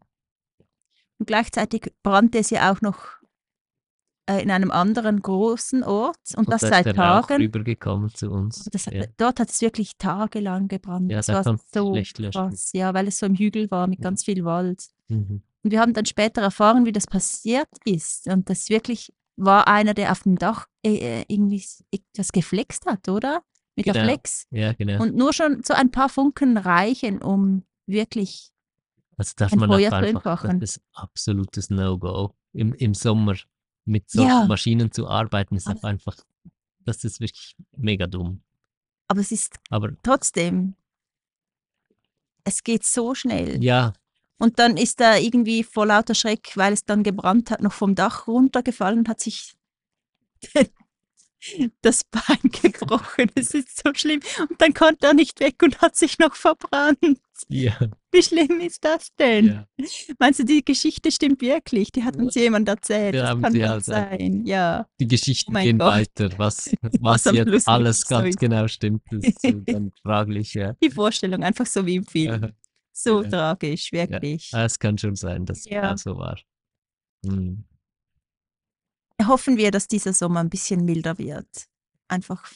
Und 1.20 1.26
gleichzeitig 1.28 1.94
brannte 2.04 2.40
es 2.40 2.50
ja 2.50 2.72
auch 2.72 2.82
noch 2.82 3.22
äh, 4.28 4.42
in 4.42 4.52
einem 4.52 4.72
anderen 4.72 5.22
großen 5.22 5.84
Ort 5.84 6.18
und, 6.36 6.50
das 6.52 6.62
da 6.62 6.68
ist 6.68 6.74
seit 6.86 6.96
Tagen. 6.96 7.36
rübergekommen 7.42 8.10
zu 8.10 8.32
uns. 8.32 8.66
Das, 8.72 8.86
ja. 8.86 9.06
Dort 9.18 9.40
hat 9.40 9.50
es 9.50 9.62
wirklich 9.62 9.98
tagelang 9.98 10.68
gebrannt. 10.68 11.12
Ja, 11.12 11.18
das 11.18 11.28
da 11.28 11.46
war 11.46 11.60
so 11.72 11.94
krass, 12.32 12.72
ja, 12.74 12.94
weil 12.94 13.08
es 13.08 13.20
so 13.20 13.26
im 13.26 13.36
Hügel 13.36 13.70
war 13.72 13.88
mit 13.88 14.00
Mhm. 14.00 14.04
ganz 14.04 14.24
viel 14.24 14.44
Wald. 14.46 14.88
Mhm. 15.10 15.44
Und 15.64 15.72
wir 15.72 15.80
haben 15.80 15.94
dann 15.94 16.06
später 16.06 16.42
erfahren, 16.42 16.86
wie 16.86 16.92
das 16.92 17.06
passiert 17.06 17.70
ist. 17.86 18.28
Und 18.28 18.50
das 18.50 18.70
wirklich 18.70 19.14
war 19.36 19.68
einer, 19.68 19.94
der 19.94 20.12
auf 20.12 20.24
dem 20.24 20.38
Dach 20.38 20.68
äh, 20.84 21.22
äh, 21.22 21.26
irgendwie 21.28 21.64
etwas 21.92 22.32
geflext 22.32 22.86
hat, 22.86 23.08
oder? 23.10 23.44
Mit 23.86 23.96
der 23.96 24.04
Genau. 24.04 24.06
Flex. 24.14 24.48
Ja, 24.52 24.74
genau. 24.74 25.02
Und 25.02 25.16
nur 25.16 25.34
schon 25.34 25.64
so 25.64 25.74
ein 25.74 25.92
paar 25.92 26.10
Funken 26.10 26.58
reichen, 26.58 27.22
um 27.22 27.64
wirklich 27.86 28.52
also 29.18 29.34
darf 29.36 29.52
ein 29.54 29.60
man 29.60 29.70
Feuer 29.70 29.90
zu 29.90 29.96
entfachen. 30.08 30.60
das 30.60 30.78
ist 30.78 30.84
absolutes 30.94 31.70
No-Go. 31.70 32.34
Im, 32.54 32.74
Im 32.74 32.94
Sommer 32.94 33.36
mit 33.86 34.10
solchen 34.10 34.30
Ja. 34.30 34.46
Maschinen 34.46 34.92
zu 34.92 35.08
arbeiten, 35.08 35.56
ist 35.56 35.68
Aber- 35.68 35.84
einfach, 35.88 36.18
das 36.80 37.04
ist 37.04 37.20
wirklich 37.20 37.56
mega 37.76 38.08
dumm. 38.08 38.42
Aber 39.08 39.20
es 39.22 39.32
ist 39.32 39.58
Aber 39.70 39.92
trotzdem, 40.04 40.76
es 42.44 42.64
geht 42.64 42.84
so 42.84 43.14
schnell. 43.14 43.64
ja, 43.64 43.94
Und 44.38 44.58
dann 44.58 44.76
ist 44.78 45.00
er 45.02 45.20
irgendwie 45.22 45.64
vor 45.64 45.86
lauter 45.86 46.16
Schreck, 46.16 46.54
weil 46.56 46.74
es 46.74 46.84
dann 46.86 47.04
gebrannt 47.04 47.52
hat, 47.52 47.62
noch 47.62 47.74
vom 47.74 47.94
Dach 47.94 48.28
runtergefallen 48.28 49.00
und 49.00 49.10
hat 49.10 49.20
sich 49.20 49.54
das 51.82 52.04
Bein 52.04 52.40
gebrochen. 52.62 53.32
Es 53.36 53.52
ist 53.54 53.82
so 53.84 53.92
schlimm. 53.94 54.22
Und 54.50 54.62
dann 54.62 54.74
konnte 54.74 55.08
er 55.08 55.14
nicht 55.14 55.40
weg 55.40 55.62
und 55.64 55.82
hat 55.82 55.96
sich 55.96 56.20
noch 56.20 56.36
verbrannt. 56.36 57.00
ja, 57.50 57.74
Wie 58.12 58.22
schlimm 58.22 58.60
ist 58.60 58.84
das 58.86 59.08
denn? 59.18 59.48
ja. 59.48 59.68
Meinst 60.20 60.40
du, 60.40 60.44
die 60.46 60.64
Geschichte 60.64 61.12
stimmt 61.12 61.42
wirklich? 61.42 61.92
Die 61.92 62.04
hat 62.04 62.16
uns 62.16 62.36
jemand 62.36 62.68
erzählt. 62.70 63.14
Wir 63.14 63.22
das 63.22 63.30
haben 63.32 63.42
kann 63.42 63.54
sie 63.54 63.68
halt 63.68 63.84
sein. 63.86 64.46
Ja. 64.46 64.88
Die 65.00 65.08
Geschichten 65.08 65.56
Oh 65.56 65.60
gehen 65.60 65.80
Gott. 65.80 65.88
weiter. 65.94 66.30
Was, 66.38 66.70
was 67.00 67.26
am 67.28 67.36
jetzt 67.36 67.68
alles 67.68 68.02
so 68.02 68.16
ganz 68.16 68.30
ist. 68.30 68.40
genau 68.40 68.68
stimmt, 68.68 69.02
ist 69.12 69.44
dann 69.44 69.92
fraglich, 70.04 70.54
ja. 70.54 70.74
Die 70.84 70.92
Vorstellung, 70.92 71.44
einfach 71.44 71.66
so 71.66 71.86
wie 71.86 71.96
im 71.96 72.06
Film. 72.06 72.44
Aha. 72.44 72.52
So 72.94 73.24
Ja. 73.24 73.30
tragisch, 73.30 73.92
wirklich. 73.92 74.50
Ah, 74.54 74.66
Es 74.66 74.78
kann 74.78 74.98
schon 74.98 75.16
sein, 75.16 75.46
dass 75.46 75.60
es 75.60 75.66
Ja. 75.66 75.82
genau 75.82 75.96
so 75.96 76.18
war. 76.18 76.38
Hm. 77.26 77.64
Hoffen 79.28 79.58
wir, 79.58 79.72
dass 79.72 79.88
dieser 79.88 80.14
Sommer 80.14 80.40
ein 80.42 80.50
bisschen 80.50 80.86
milder 80.86 81.18
wird. 81.18 81.68
Einfach, 82.08 82.52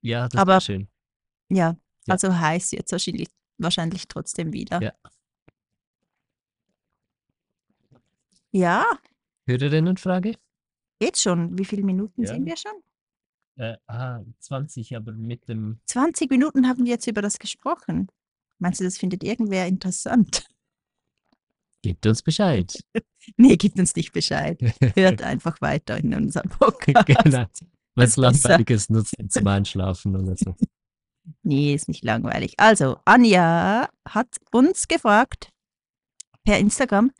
Ja, 0.00 0.28
das 0.28 0.40
Aber- 0.40 0.60
schön. 0.60 0.88
ja, 1.50 1.76
Ja. 2.06 2.12
also 2.12 2.32
heiß 2.38 2.72
es 2.74 2.92
wahrscheinlich, 2.92 3.28
wahrscheinlich 3.58 4.06
trotzdem 4.08 4.52
wieder. 4.52 4.80
Ja. 4.82 4.92
Ja, 8.50 8.86
Hörerinnenfrage? 9.46 10.34
geht 11.00 11.16
schon. 11.18 11.56
Wie 11.58 11.64
viele 11.64 11.82
Minuten 11.84 12.22
Ja. 12.22 12.28
sind 12.34 12.44
wir 12.44 12.56
schon? 12.56 12.72
Äh, 13.56 13.76
ah, 13.86 14.20
20, 14.40 14.96
aber 14.96 15.12
mit 15.12 15.48
dem. 15.48 15.80
20 15.86 16.30
Minuten 16.30 16.66
haben 16.68 16.84
wir 16.84 16.92
jetzt 16.92 17.06
über 17.06 17.22
das 17.22 17.38
gesprochen. 17.38 18.08
Meinst 18.58 18.80
du, 18.80 18.84
das 18.84 18.98
findet 18.98 19.22
irgendwer 19.24 19.66
interessant? 19.66 20.48
Gebt 21.82 22.06
uns 22.06 22.22
Bescheid. 22.22 22.78
Nee, 23.36 23.56
gibt 23.56 23.78
uns 23.78 23.94
nicht 23.94 24.12
Bescheid. 24.12 24.58
Hört 24.94 25.20
einfach 25.20 25.60
weiter 25.60 25.98
in 25.98 26.14
unserem 26.14 26.48
Podcast. 26.58 27.04
genau. 27.04 27.44
Was 27.94 28.16
Besser. 28.16 28.20
Langweiliges 28.22 28.88
nutzen 28.88 29.28
zum 29.28 29.46
Einschlafen 29.46 30.16
oder 30.16 30.34
so. 30.34 30.56
Nee, 31.42 31.74
ist 31.74 31.88
nicht 31.88 32.04
langweilig. 32.04 32.54
Also, 32.56 32.96
Anja 33.04 33.90
hat 34.08 34.28
uns 34.50 34.88
gefragt 34.88 35.50
per 36.42 36.58
Instagram, 36.58 37.10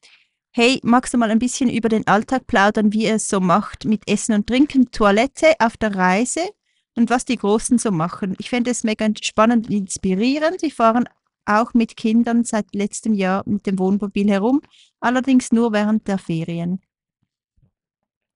hey, 0.50 0.80
magst 0.82 1.12
du 1.12 1.18
mal 1.18 1.30
ein 1.30 1.38
bisschen 1.38 1.68
über 1.68 1.90
den 1.90 2.06
Alltag 2.06 2.46
plaudern, 2.46 2.94
wie 2.94 3.04
ihr 3.04 3.16
es 3.16 3.28
so 3.28 3.38
macht 3.38 3.84
mit 3.84 4.08
Essen 4.08 4.34
und 4.34 4.46
Trinken, 4.46 4.90
Toilette 4.92 5.52
auf 5.58 5.76
der 5.76 5.94
Reise 5.94 6.40
und 6.96 7.10
was 7.10 7.26
die 7.26 7.36
Großen 7.36 7.76
so 7.76 7.90
machen? 7.90 8.34
Ich 8.38 8.48
fände 8.48 8.70
es 8.70 8.82
mega 8.82 9.06
spannend 9.20 9.68
und 9.68 9.74
inspirierend. 9.74 10.60
Sie 10.60 10.70
fahren 10.70 11.06
auch 11.48 11.74
mit 11.74 11.96
Kindern 11.96 12.44
seit 12.44 12.74
letztem 12.74 13.14
Jahr 13.14 13.42
mit 13.46 13.66
dem 13.66 13.78
Wohnmobil 13.78 14.28
herum, 14.30 14.60
allerdings 15.00 15.50
nur 15.52 15.72
während 15.72 16.06
der 16.06 16.18
Ferien. 16.18 16.80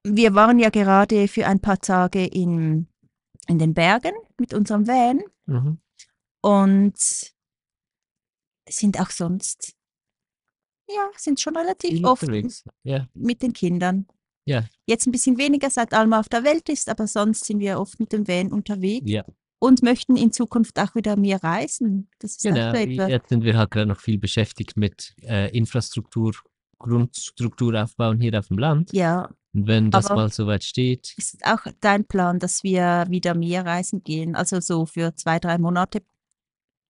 Wir 0.05 0.35
waren 0.35 0.59
ja 0.59 0.71
gerade 0.71 1.29
für 1.29 1.47
ein 1.47 1.61
paar 1.61 1.79
Tage 1.79 2.25
in, 2.27 2.89
in 3.47 3.59
den 3.59 3.75
Bergen 3.75 4.15
mit 4.39 4.55
unserem 4.55 4.87
Van 4.87 5.21
Mhm. 5.47 5.79
und 6.41 6.97
sind 8.69 9.01
auch 9.01 9.11
sonst, 9.11 9.75
ja, 10.89 11.11
sind 11.17 11.41
schon 11.41 11.57
relativ 11.57 11.91
Viel 11.91 12.05
oft. 12.05 12.29
Ja, 12.85 13.09
mit 13.15 13.43
den 13.43 13.53
Kindern. 13.53 14.07
Ja. 14.45 14.65
Jetzt 14.87 15.07
ein 15.07 15.13
bisschen 15.13 15.37
weniger, 15.39 15.71
seit 15.71 15.93
Alma 15.93 16.21
auf 16.21 16.29
der 16.29 16.45
Welt 16.45 16.69
ist, 16.69 16.89
aber 16.89 17.07
sonst 17.07 17.45
sind 17.45 17.61
wir 17.61 17.79
oft 17.79 17.99
mit 18.01 18.13
dem 18.13 18.27
Van 18.27 18.53
unterwegs 18.53 19.11
ja, 19.11 19.25
und 19.63 19.81
möchten 19.81 20.17
in 20.17 20.33
Zukunft 20.33 20.77
auch 20.81 20.97
wieder 20.97 21.15
mehr 21.17 21.41
reisen. 21.45 22.09
Das 22.19 22.33
ist 22.33 22.43
genau. 22.43 22.73
etwas. 22.73 23.09
Jetzt 23.09 23.29
sind 23.29 23.45
wir 23.45 23.57
halt 23.57 23.71
gerade 23.71 23.87
noch 23.87 24.01
viel 24.01 24.19
beschäftigt 24.19 24.77
mit 24.77 25.15
äh, 25.23 25.57
Infrastruktur, 25.57 26.33
Grundstruktur 26.81 27.81
aufbauen 27.81 28.21
hier 28.21 28.37
auf 28.37 28.49
dem 28.49 28.59
Land. 28.59 28.93
Ja, 28.93 29.31
Und 29.55 29.69
wenn 29.69 29.93
das 29.93 30.07
Aber- 30.07 30.17
mal 30.23 30.33
soweit 30.33 30.65
steht, 30.65 31.15
ist 31.17 31.35
es 31.35 31.41
auch 31.45 31.61
dein 31.81 32.05
Plan, 32.05 32.41
dass 32.41 32.65
wir 32.65 33.05
wieder 33.09 33.35
mehr 33.35 33.65
reisen 33.65 34.03
gehen? 34.03 34.35
Also 34.35 34.59
so 34.59 34.85
für 34.85 35.15
zwei, 35.15 35.39
drei 35.39 35.59
Monate 35.59 36.03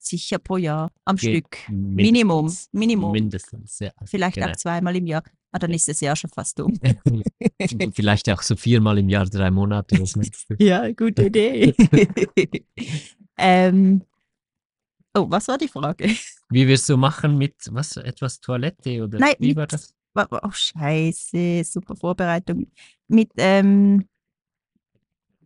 sicher 0.05 0.39
pro 0.39 0.57
Jahr 0.57 0.91
am 1.05 1.17
Geht 1.17 1.47
Stück. 1.47 1.69
Minimum, 1.69 2.45
mindestens. 2.45 2.69
Minimum. 2.73 3.13
Mindestens, 3.13 3.79
ja. 3.79 3.93
Vielleicht 4.05 4.37
genau. 4.37 4.49
auch 4.49 4.57
zweimal 4.57 4.97
im 4.97 5.07
Jahr. 5.07 5.23
Ah, 5.53 5.59
dann 5.59 5.73
ist 5.73 5.87
das 5.87 6.01
Jahr 6.01 6.17
schon 6.17 6.31
fast 6.31 6.59
um. 6.61 6.73
Vielleicht 7.95 8.31
auch 8.31 8.41
so 8.41 8.57
viermal 8.57 8.99
im 8.99 9.09
Jahr, 9.09 9.27
drei 9.27 9.51
Monate. 9.51 9.97
Du? 9.97 10.05
Ja, 10.59 10.91
gute 10.93 11.27
Idee. 11.27 11.75
ähm, 13.39 14.03
oh, 15.15 15.27
was 15.29 15.49
war 15.49 15.59
die 15.59 15.69
Frage? 15.69 16.09
Wie 16.49 16.67
wir 16.67 16.75
es 16.75 16.87
so 16.87 16.97
machen 16.97 17.37
mit, 17.37 17.55
was, 17.71 17.97
etwas 17.99 18.41
Toilette 18.41 19.05
oder 19.05 19.19
Nein, 19.19 19.35
wie 19.39 19.49
mit- 19.49 19.57
war 19.57 19.67
das? 19.67 19.95
Oh, 20.15 20.51
scheiße, 20.51 21.65
super 21.65 21.97
Vorbereitung. 21.97 22.67
Mit 23.09 23.31
ähm, 23.37 24.07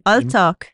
Alltag, 0.04 0.72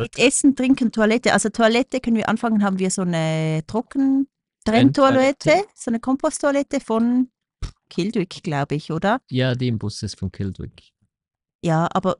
mit 0.00 0.18
Essen, 0.18 0.56
Trinken, 0.56 0.92
Toilette. 0.92 1.32
Also 1.32 1.48
Toilette 1.48 2.00
können 2.00 2.16
wir 2.16 2.28
anfangen, 2.28 2.62
haben 2.62 2.78
wir 2.78 2.90
so 2.90 3.02
eine 3.02 3.62
Trocken 3.66 4.28
Trenntoilette. 4.64 5.38
Trenntoilette, 5.38 5.68
so 5.74 5.90
eine 5.90 6.00
Komposttoilette 6.00 6.80
von 6.80 7.30
Kildwick, 7.90 8.42
glaube 8.42 8.74
ich, 8.76 8.90
oder? 8.90 9.20
Ja, 9.28 9.54
die 9.54 9.68
im 9.68 9.78
Bus 9.78 10.02
ist 10.02 10.18
von 10.18 10.30
Kildwick. 10.30 10.92
Ja, 11.64 11.88
aber. 11.92 12.16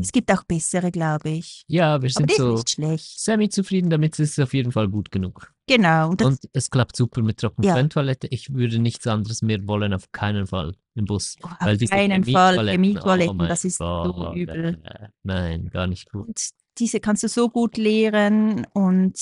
Es 0.00 0.12
gibt 0.12 0.30
auch 0.32 0.44
bessere, 0.44 0.90
glaube 0.90 1.30
ich. 1.30 1.62
Ja, 1.68 2.00
wir 2.02 2.10
sind 2.10 2.30
so 2.32 2.62
semi-zufrieden 2.96 3.90
damit, 3.90 4.14
es 4.14 4.30
ist 4.30 4.40
auf 4.40 4.54
jeden 4.54 4.72
Fall 4.72 4.88
gut 4.88 5.10
genug. 5.10 5.52
Genau. 5.66 6.10
Und 6.10 6.20
das, 6.20 6.26
Und 6.28 6.40
es 6.52 6.70
klappt 6.70 6.96
super 6.96 7.22
mit 7.22 7.40
Ja. 7.40 7.48
Trockentrenntoilette. 7.48 8.26
Ich 8.30 8.52
würde 8.52 8.78
nichts 8.78 9.06
anderes 9.06 9.42
mehr 9.42 9.58
wollen, 9.66 9.94
auf 9.94 10.10
keinen 10.12 10.46
Fall 10.46 10.74
im 10.94 11.04
Bus. 11.04 11.36
oh, 11.42 11.48
Weil 11.60 11.76
auf 11.82 11.90
keinen 11.90 12.24
Fall 12.24 12.68
Chemietoiletten, 12.68 13.40
oh 13.40 13.46
das 13.46 13.64
ist 13.64 13.78
so 13.78 13.84
Gott, 14.14 14.36
übel. 14.36 14.80
äh, 14.84 15.08
Nein, 15.22 15.70
gar 15.70 15.86
nicht 15.86 16.10
gut. 16.10 16.26
Und 16.28 16.48
diese 16.78 17.00
kannst 17.00 17.22
du 17.22 17.28
so 17.28 17.48
gut 17.48 17.76
leeren 17.76 18.66
und 18.72 19.14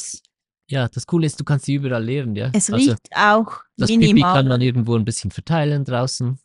Ja, 0.71 0.89
das 0.89 1.07
Coole 1.07 1.27
ist, 1.27 1.39
du 1.39 1.45
kannst 1.45 1.67
sie 1.67 1.75
überall 1.75 2.05
leeren, 2.05 2.35
ja. 2.35 2.51
es 2.53 2.71
Also, 2.71 2.91
riecht 2.93 3.09
auch 3.15 3.61
das 3.77 3.89
Pipi 3.89 4.09
minimal. 4.09 4.35
kann 4.35 4.49
man 4.49 4.61
irgendwo 4.61 4.97
ein 4.97 5.05
bisschen 5.05 5.31
verteilen 5.31 5.85
draußen. 5.85 6.39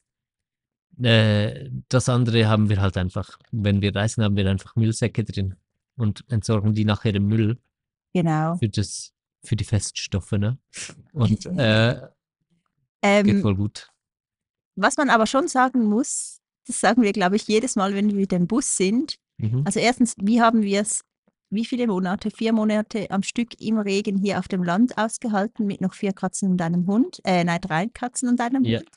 Äh, 1.01 1.69
das 1.89 2.07
andere 2.09 2.47
haben 2.47 2.69
wir 2.69 2.79
halt 2.81 2.97
einfach, 2.97 3.37
wenn 3.51 3.81
wir 3.81 3.95
reisen, 3.95 4.23
haben 4.23 4.35
wir 4.35 4.49
einfach 4.49 4.75
Müllsäcke 4.75 5.23
drin 5.23 5.55
und 5.95 6.23
entsorgen 6.29 6.73
die 6.73 6.85
nachher 6.85 7.15
im 7.15 7.27
Müll 7.27 7.57
Genau. 8.13 8.55
für 8.57 8.69
das, 8.69 9.11
für 9.43 9.55
die 9.55 9.63
Feststoffe, 9.63 10.33
ne? 10.33 10.57
Und 11.13 11.45
äh, 11.47 11.99
geht 12.01 12.07
Ähm, 13.01 13.41
voll 13.41 13.55
gut. 13.55 13.89
was 14.75 14.97
man 14.97 15.09
aber 15.09 15.25
schon 15.25 15.47
sagen 15.47 15.85
muss, 15.85 16.39
das 16.67 16.79
sagen 16.79 17.01
wir, 17.01 17.11
glaube 17.11 17.35
ich, 17.37 17.47
jedes 17.47 17.75
Mal, 17.75 17.93
wenn 17.95 18.09
wir 18.09 18.15
mit 18.15 18.31
dem 18.31 18.47
Bus 18.47 18.77
sind. 18.77 19.17
Mhm. 19.37 19.63
Also 19.65 19.79
erstens, 19.79 20.15
wie 20.21 20.41
haben 20.41 20.61
wir 20.61 20.81
es, 20.81 21.01
wie 21.49 21.65
viele 21.65 21.87
Monate, 21.87 22.31
vier 22.31 22.53
Monate 22.53 23.09
am 23.11 23.23
Stück 23.23 23.59
im 23.59 23.77
Regen 23.79 24.17
hier 24.17 24.39
auf 24.39 24.47
dem 24.47 24.63
Land 24.63 24.97
ausgehalten 24.97 25.65
mit 25.65 25.81
noch 25.81 25.93
vier 25.93 26.13
Katzen 26.13 26.51
und 26.51 26.61
einem 26.61 26.85
Hund? 26.87 27.19
Äh, 27.25 27.43
nein, 27.43 27.59
drei 27.61 27.87
Katzen 27.87 28.29
und 28.29 28.39
einem 28.39 28.63
Ja. 28.63 28.79
Hund. 28.79 28.89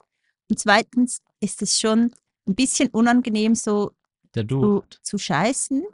Und 0.49 0.59
zweitens 0.61 1.21
ist 1.47 1.63
es 1.63 1.79
schon 1.81 2.11
ein 2.49 2.55
bisschen 2.55 2.89
unangenehm, 2.91 3.55
so 3.55 3.93
zu, 4.35 4.85
zu 5.03 5.17
scheißen. 5.19 5.85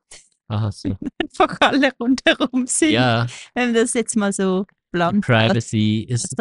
Aha, 0.49 0.73
so. 0.73 0.89
Einfach 1.23 1.57
alle 1.61 1.91
rundherum 2.01 2.67
sind. 2.67 2.91
Ja, 2.93 3.27
Wenn 3.55 3.73
man 3.73 3.75
das 3.75 3.95
jetzt 3.95 4.17
mal 4.17 4.33
so 4.33 4.67
blunt 4.91 5.25
Privacy 5.25 6.07
ist 6.09 6.35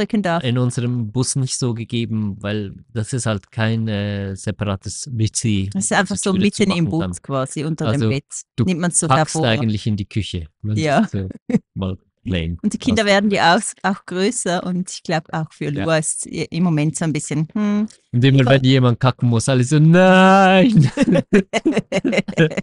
in 0.43 0.57
unserem 0.57 1.11
Bus 1.11 1.35
nicht 1.37 1.57
so 1.57 1.73
gegeben, 1.73 2.35
weil 2.41 2.73
das 2.91 3.13
ist 3.13 3.25
halt 3.25 3.49
kein 3.51 3.87
äh, 3.87 4.35
separates 4.35 5.09
WC. 5.13 5.69
Das 5.73 5.85
ist 5.85 5.93
einfach 5.93 6.17
so 6.17 6.33
mitten 6.33 6.69
im. 6.71 6.89
Bus 6.89 7.21
quasi 7.21 7.63
unter 7.63 7.87
Also, 7.87 8.09
dem 8.09 8.09
Bett. 8.09 8.25
du 8.57 8.65
Nimmt 8.65 8.81
man 8.81 8.91
so 8.91 9.07
Packst 9.07 9.35
hervor. 9.35 9.47
eigentlich 9.47 9.87
in 9.87 9.95
die 9.95 10.07
Küche. 10.07 10.47
Ja. 10.63 11.07
äh, 11.13 11.29
mal 11.73 11.97
plain. 12.23 12.57
Und 12.61 12.73
die 12.73 12.77
Kinder 12.77 13.05
werden 13.05 13.31
ja 13.31 13.55
auch, 13.55 13.61
auch 13.83 14.05
größer 14.05 14.63
und 14.63 14.89
ich 14.89 15.03
glaube 15.03 15.31
auch 15.33 15.51
für 15.53 15.71
Ja. 15.71 15.83
Lua 15.85 15.97
ist 15.97 16.25
i- 16.27 16.47
im 16.49 16.63
Moment 16.63 16.95
so 16.97 17.05
ein 17.05 17.13
bisschen, 17.13 17.47
hm. 17.53 17.87
Und 18.11 18.23
immer 18.23 18.45
wenn 18.49 18.63
jemand 18.63 18.99
kacken 18.99 19.29
muss, 19.29 19.47
alle 19.49 19.63
so, 19.63 19.79
nein! 19.79 20.91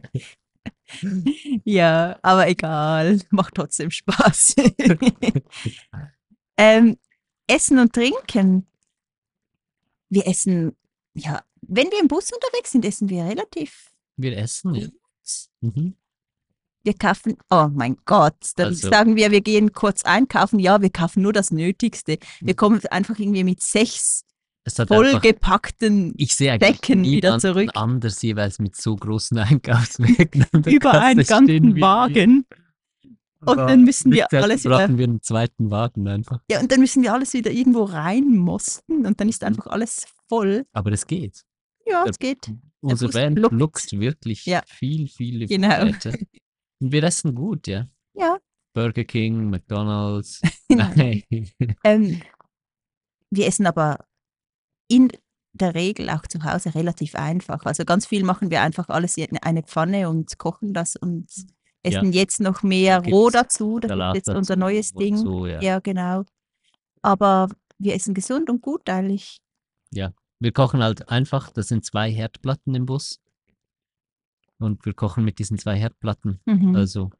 ja, 1.64 2.18
aber 2.22 2.48
egal, 2.48 3.20
macht 3.30 3.54
trotzdem 3.54 3.90
Spaß. 3.90 4.56
ähm, 6.56 6.96
essen 7.46 7.78
und 7.78 7.92
Trinken. 7.92 8.66
Wir 10.10 10.26
essen, 10.26 10.74
ja, 11.14 11.42
wenn 11.62 11.90
wir 11.90 12.00
im 12.00 12.08
Bus 12.08 12.30
unterwegs 12.32 12.72
sind, 12.72 12.84
essen 12.84 13.08
wir 13.10 13.24
relativ. 13.24 13.90
Wir 14.16 14.36
essen, 14.38 14.74
ja. 14.74 14.88
Mhm. 15.60 15.94
Wir 16.84 16.94
kaufen, 16.94 17.36
oh 17.50 17.68
mein 17.72 17.96
Gott, 18.06 18.36
dann 18.56 18.68
Also- 18.68 18.88
sagen 18.88 19.16
wir, 19.16 19.30
wir 19.30 19.40
gehen 19.40 19.72
kurz 19.72 20.04
einkaufen. 20.04 20.58
Ja, 20.58 20.80
wir 20.80 20.90
kaufen 20.90 21.22
nur 21.22 21.32
das 21.32 21.50
Nötigste. 21.50 22.18
Wir 22.40 22.54
Mhm. 22.54 22.56
kommen 22.56 22.80
einfach 22.90 23.18
irgendwie 23.18 23.44
mit 23.44 23.60
sechs 23.62 24.24
vollgepackten 24.86 26.12
ich 26.16 26.34
sehe 26.34 26.58
Säcken 26.60 27.02
wieder 27.02 27.38
zurück. 27.38 27.70
anders 27.74 28.20
jeweils 28.22 28.58
mit 28.58 28.76
so 28.76 28.96
großen 28.96 29.36
der 29.62 30.62
über 30.66 31.00
einen 31.00 31.24
ganzen. 31.24 31.80
Wagen. 31.80 32.44
Und 33.40 33.56
dann 33.56 33.84
müssen 33.84 34.12
wir 34.12 34.26
alles 34.32 34.64
wieder- 34.64 34.78
brauchen 34.78 34.98
wir 34.98 35.04
einen 35.04 35.22
zweiten 35.22 35.70
Wagen 35.70 36.06
einfach. 36.08 36.40
Ja, 36.50 36.60
und 36.60 36.70
dann 36.72 36.80
müssen 36.80 37.02
wir 37.02 37.12
alles 37.12 37.32
wieder 37.34 37.50
irgendwo 37.50 37.84
reinmosten 37.84 39.06
und 39.06 39.20
dann 39.20 39.28
ist 39.28 39.44
einfach 39.44 39.66
alles 39.68 40.06
voll. 40.28 40.64
Aber 40.72 40.92
es 40.92 41.06
geht. 41.06 41.44
Ja, 41.86 42.04
es 42.08 42.18
geht. 42.18 42.50
Unser 42.80 43.06
Bus 43.06 43.14
Van 43.14 43.36
luckt. 43.36 43.52
lugt 43.54 43.92
wirklich 44.00 44.44
Ja. 44.44 44.62
viel, 44.66 45.08
viele 45.08 45.46
Genau. 45.46 45.70
Vorräte. 45.70 46.18
Wir 46.80 47.02
essen 47.02 47.34
gut, 47.34 47.66
ja. 47.66 47.86
Ja. 48.14 48.38
Burger 48.74 49.04
King, 49.04 49.50
McDonalds. 49.50 50.40
Nein. 50.68 51.24
Ähm, 51.84 52.22
wir 53.30 53.46
essen 53.46 53.66
aber 53.66 54.04
in 54.88 55.10
der 55.52 55.74
Regel 55.74 56.08
auch 56.10 56.26
zu 56.26 56.44
Hause 56.44 56.74
relativ 56.74 57.14
einfach. 57.14 57.64
Also 57.64 57.84
ganz 57.84 58.06
viel 58.06 58.24
machen 58.24 58.50
wir 58.50 58.62
einfach 58.62 58.88
alles 58.88 59.16
in 59.16 59.38
eine 59.38 59.62
Pfanne 59.62 60.08
und 60.08 60.38
kochen 60.38 60.72
das 60.72 60.96
und 60.96 61.26
essen 61.82 62.12
jetzt 62.12 62.40
noch 62.40 62.62
mehr 62.62 63.00
Da 63.00 63.10
roh 63.10 63.30
dazu. 63.30 63.80
Das 63.80 63.88
Salat 63.88 64.16
ist 64.16 64.26
jetzt 64.26 64.36
unser 64.36 64.54
dazu 64.54 64.60
neues 64.60 64.92
Ding. 64.92 65.16
So, 65.16 65.46
ja. 65.46 65.60
Ja, 65.60 65.78
genau. 65.80 66.24
Aber 67.02 67.48
wir 67.78 67.94
essen 67.94 68.14
gesund 68.14 68.50
und 68.50 68.62
gut 68.62 68.88
eigentlich. 68.88 69.38
Wir 70.40 70.52
kochen 70.52 70.82
halt 70.82 71.08
einfach, 71.08 71.50
das 71.50 71.68
sind 71.68 71.84
zwei 71.84 72.10
Herdplatten 72.10 72.74
im 72.74 72.86
Bus. 72.86 73.20
Und 74.58 74.84
wir 74.84 74.92
kochen 74.94 75.24
mit 75.24 75.38
diesen 75.38 75.58
zwei 75.58 75.76
Herdplatten. 75.78 76.40
Mhm. 76.46 76.74
Also 76.74 77.10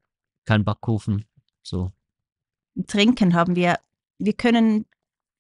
kein 0.45 0.65
Backofen. 0.65 1.25
So. 1.63 1.93
Trinken 2.87 3.35
haben 3.35 3.55
wir, 3.57 3.79
wir 4.19 4.33
können 4.33 4.87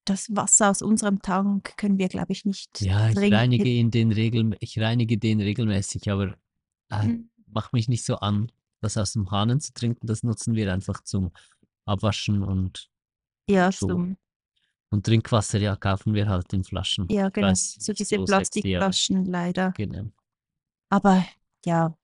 das 0.04 0.34
Wasser 0.34 0.70
aus 0.70 0.80
unserem 0.82 1.20
Tank 1.22 1.76
können 1.76 1.98
wir, 1.98 2.08
glaube 2.08 2.32
ich, 2.32 2.44
nicht 2.44 2.80
Ja, 2.80 3.08
ich 3.08 3.14
trinken. 3.14 3.34
reinige 3.36 3.68
ihn 3.68 3.90
den 3.90 4.10
regel, 4.12 4.56
ich 4.60 4.78
reinige 4.80 5.18
den 5.18 5.40
regelmäßig, 5.40 6.10
aber 6.10 6.34
äh, 6.90 7.06
Mhm. 7.06 7.30
mach 7.46 7.72
mich 7.72 7.88
nicht 7.88 8.04
so 8.04 8.16
an, 8.16 8.50
das 8.80 8.96
aus 8.96 9.12
dem 9.12 9.30
Hahn 9.30 9.60
zu 9.60 9.72
trinken. 9.74 10.06
Das 10.06 10.22
nutzen 10.22 10.54
wir 10.54 10.72
einfach 10.72 11.02
zum 11.02 11.30
Abwaschen 11.84 12.42
und 12.42 12.88
Ja, 13.48 13.70
so. 13.72 13.88
zum 13.88 14.16
Und 14.90 15.04
Trinkwasser, 15.04 15.58
ja, 15.58 15.76
kaufen 15.76 16.14
wir 16.14 16.28
halt 16.28 16.50
in 16.54 16.64
Flaschen. 16.64 17.06
Ja, 17.10 17.28
genau. 17.28 17.48
weiß, 17.48 17.76
So 17.78 17.92
diese 17.92 18.16
so 18.16 18.24
Plastikflaschen 18.24 19.26
leider. 19.26 19.72
Genau. 19.72 20.10
Aber 20.88 21.26
ja, 21.64 21.96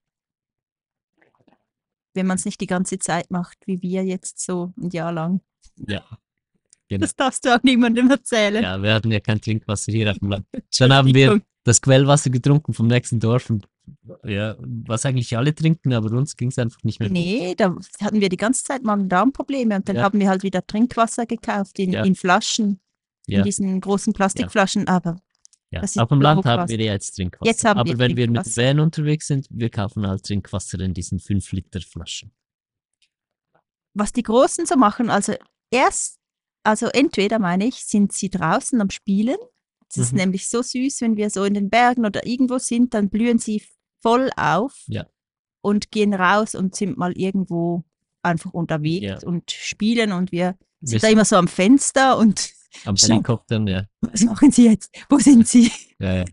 wenn 2.13 2.27
man 2.27 2.37
es 2.37 2.45
nicht 2.45 2.61
die 2.61 2.67
ganze 2.67 2.97
Zeit 2.99 3.29
macht, 3.29 3.57
wie 3.65 3.81
wir 3.81 4.03
jetzt 4.05 4.39
so 4.39 4.73
ein 4.77 4.89
Jahr 4.89 5.11
lang, 5.11 5.41
Ja. 5.87 6.03
Genau. 6.87 7.01
das 7.01 7.15
darfst 7.15 7.43
du 7.45 7.55
auch 7.55 7.63
niemandem 7.63 8.09
erzählen. 8.11 8.63
Ja, 8.63 8.81
wir 8.81 8.93
hatten 8.93 9.11
ja 9.11 9.19
kein 9.19 9.41
Trinkwasser 9.41 9.91
hier 9.91 10.11
auf 10.11 10.19
dem 10.19 10.29
Land. 10.29 10.45
Dann 10.79 10.93
haben 10.93 11.13
wir 11.15 11.41
das 11.63 11.81
Quellwasser 11.81 12.29
getrunken 12.29 12.73
vom 12.73 12.85
nächsten 12.87 13.19
Dorf 13.19 13.49
und 13.49 13.67
ja, 14.23 14.55
was 14.59 15.05
eigentlich 15.05 15.35
alle 15.35 15.53
trinken, 15.53 15.93
aber 15.93 16.11
uns 16.15 16.35
ging 16.37 16.49
es 16.49 16.59
einfach 16.59 16.83
nicht 16.83 16.99
mehr. 16.99 17.09
gut. 17.09 17.17
Nee, 17.17 17.55
da 17.55 17.75
hatten 18.01 18.21
wir 18.21 18.29
die 18.29 18.37
ganze 18.37 18.63
Zeit 18.63 18.83
Magen-Darm-Probleme 18.83 19.75
und 19.77 19.89
dann 19.89 19.95
Ja. 19.95 20.03
haben 20.03 20.19
wir 20.19 20.29
halt 20.29 20.43
wieder 20.43 20.65
Trinkwasser 20.65 21.25
gekauft 21.25 21.79
in, 21.79 21.91
Ja. 21.91 22.03
in 22.03 22.13
Flaschen, 22.15 22.79
in 23.27 23.33
Ja, 23.37 23.41
diesen 23.41 23.81
großen 23.81 24.13
Plastikflaschen, 24.13 24.87
aber 24.87 25.17
ja. 25.75 25.81
ist 25.81 25.99
Auf 25.99 26.09
dem 26.09 26.21
Land 26.21 26.45
haben 26.45 26.67
wir 26.69 26.79
ja 26.81 26.93
jetzt 26.93 27.15
Trinkwasser. 27.15 27.45
Jetzt 27.45 27.63
haben 27.65 27.79
aber 27.79 27.89
wir 27.91 27.99
wenn 27.99 28.17
wir 28.17 28.29
mit. 28.29 28.57
Van 28.57 28.79
unterwegs 28.79 29.27
sind, 29.27 29.47
wir 29.49 29.69
kaufen 29.69 30.07
halt 30.07 30.23
Trinkwasser 30.23 30.79
in 30.79 30.93
diesen 30.93 31.19
5-Liter-Flaschen. 31.19 32.31
was 33.93 34.11
die 34.11 34.23
Großen 34.23 34.65
so 34.65 34.75
machen, 34.75 35.09
also 35.09 35.33
erst, 35.71 36.17
also 36.63 36.87
entweder 36.87 37.39
meine 37.39 37.65
ich, 37.65 37.75
sind 37.85 38.11
sie 38.11 38.29
draußen 38.29 38.79
am 38.81 38.89
Spielen. 38.89 39.37
Ist 39.95 40.11
Mhm. 40.11 40.17
nämlich 40.17 40.49
so 40.49 40.61
süß, 40.61 40.99
wenn 41.01 41.15
wir 41.15 41.29
so 41.29 41.45
in 41.45 41.53
den 41.53 41.69
Bergen 41.69 42.05
oder 42.05 42.25
irgendwo 42.25 42.57
sind, 42.57 42.93
dann 42.93 43.09
blühen 43.09 43.39
sie 43.39 43.63
voll 44.01 44.29
auf 44.35 44.83
Ja. 44.87 45.05
und 45.61 45.91
gehen 45.91 46.13
raus 46.13 46.55
und 46.55 46.75
sind 46.75 46.97
mal 46.97 47.13
irgendwo 47.17 47.85
einfach 48.21 48.53
unterwegs 48.53 49.05
Ja. 49.05 49.27
und 49.27 49.49
spielen 49.51 50.11
und 50.11 50.33
wir 50.33 50.57
sind 50.81 51.01
da 51.01 51.07
immer 51.07 51.23
so 51.23 51.37
am 51.37 51.47
Fenster 51.47 52.17
und 52.17 52.51
am 52.87 52.97
Schau. 52.97 53.07
Helikoptern, 53.09 53.67
ja. 53.67 53.85
was 54.01 54.23
machen 54.23 54.51
sie 54.51 54.65
jetzt? 54.69 54.95
Wo 55.09 55.17
sind 55.19 55.47
sie? 55.47 55.71
Ja, 55.99 56.13
ja. 56.17 56.25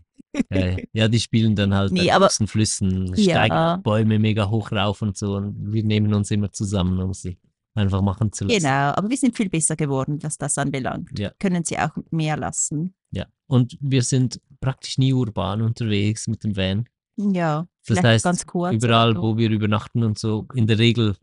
Ja, 0.51 0.65
ja. 0.67 0.77
ja, 0.93 1.07
die 1.07 1.19
spielen 1.19 1.55
dann 1.55 1.73
halt 1.75 1.91
Nee, 1.91 2.07
bei 2.07 2.17
großen 2.17 2.47
Flüssen, 2.47 3.13
Ja. 3.15 3.45
steigen 3.45 3.83
Bäume 3.83 4.17
mega 4.19 4.49
hoch 4.49 4.71
rauf 4.71 5.01
und 5.03 5.15
so. 5.15 5.35
Und 5.35 5.71
wir 5.71 5.83
nehmen 5.83 6.13
uns 6.13 6.31
immer 6.31 6.51
zusammen, 6.51 6.99
um 6.99 7.13
sie 7.13 7.37
einfach 7.75 8.01
machen 8.01 8.31
zu 8.31 8.45
lassen. 8.45 8.57
Genau, 8.59 8.93
aber 8.95 9.09
wir 9.09 9.17
sind 9.17 9.37
viel 9.37 9.49
besser 9.49 9.75
geworden, 9.75 10.17
was 10.23 10.37
das 10.37 10.57
anbelangt. 10.57 11.17
Ja. 11.19 11.31
Können 11.39 11.63
sie 11.63 11.77
auch 11.77 11.91
mehr 12.09 12.35
lassen. 12.35 12.95
Ja. 13.11 13.27
Und 13.47 13.77
wir 13.79 14.01
sind 14.01 14.41
praktisch 14.59 14.97
nie 14.97 15.13
urban 15.13 15.61
unterwegs 15.61 16.27
mit 16.27 16.43
dem 16.43 16.57
Van. 16.57 16.89
Ja, 17.15 17.67
Das 17.85 18.01
heißt, 18.01 18.23
ganz 18.23 18.45
kurz. 18.47 18.73
überall, 18.73 19.15
wo 19.15 19.37
wir 19.37 19.51
übernachten 19.51 20.03
und 20.03 20.17
so, 20.17 20.47
in 20.55 20.65
der 20.65 20.79
Regel 20.79 21.15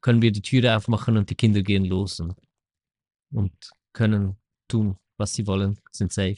können 0.00 0.22
wir 0.22 0.30
die 0.30 0.42
Türe 0.42 0.76
aufmachen 0.76 1.16
und 1.16 1.28
die 1.28 1.34
Kinder 1.34 1.62
gehen 1.62 1.84
los 1.84 2.20
und, 2.20 2.34
und 3.32 3.52
können 3.94 4.36
tun, 4.68 4.96
was 5.16 5.32
sie 5.32 5.46
wollen, 5.46 5.78
sind 5.90 6.12
safe. 6.12 6.36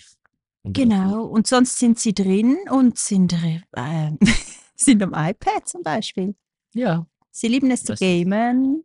Und 0.62 0.76
Genau, 0.76 1.24
und 1.24 1.48
sonst 1.48 1.78
sind 1.78 1.98
sie 1.98 2.14
drin 2.14 2.56
und 2.70 2.98
sind, 2.98 3.32
äh, 3.32 4.12
sind 4.76 5.02
am 5.02 5.12
iPad 5.14 5.68
zum 5.68 5.82
Beispiel. 5.82 6.36
Ja, 6.74 7.06
Sie 7.36 7.48
lieben 7.48 7.70
es 7.70 7.84
zu 7.84 7.94
gamen, 7.94 8.82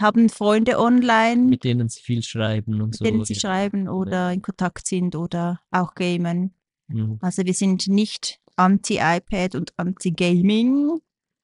haben 0.00 0.28
Freunde 0.28 0.80
online, 0.80 1.42
mit 1.42 1.50
mit 1.50 1.64
denen 1.64 1.88
sie 1.88 2.02
viel 2.02 2.20
schreiben 2.24 2.82
und 2.82 2.96
so. 2.96 3.04
denen 3.04 3.24
sie 3.24 3.34
ja. 3.34 3.38
schreiben 3.38 3.88
oder 3.88 4.32
in 4.32 4.42
Kontakt 4.42 4.88
sind 4.88 5.14
oder 5.14 5.60
auch 5.70 5.94
gamen. 5.94 6.52
Mhm. 6.88 7.18
Also 7.20 7.46
wir 7.46 7.54
sind 7.54 7.86
nicht 7.86 8.40
anti-iPad 8.56 9.54
und 9.54 9.72
anti-Gaming. 9.76 10.98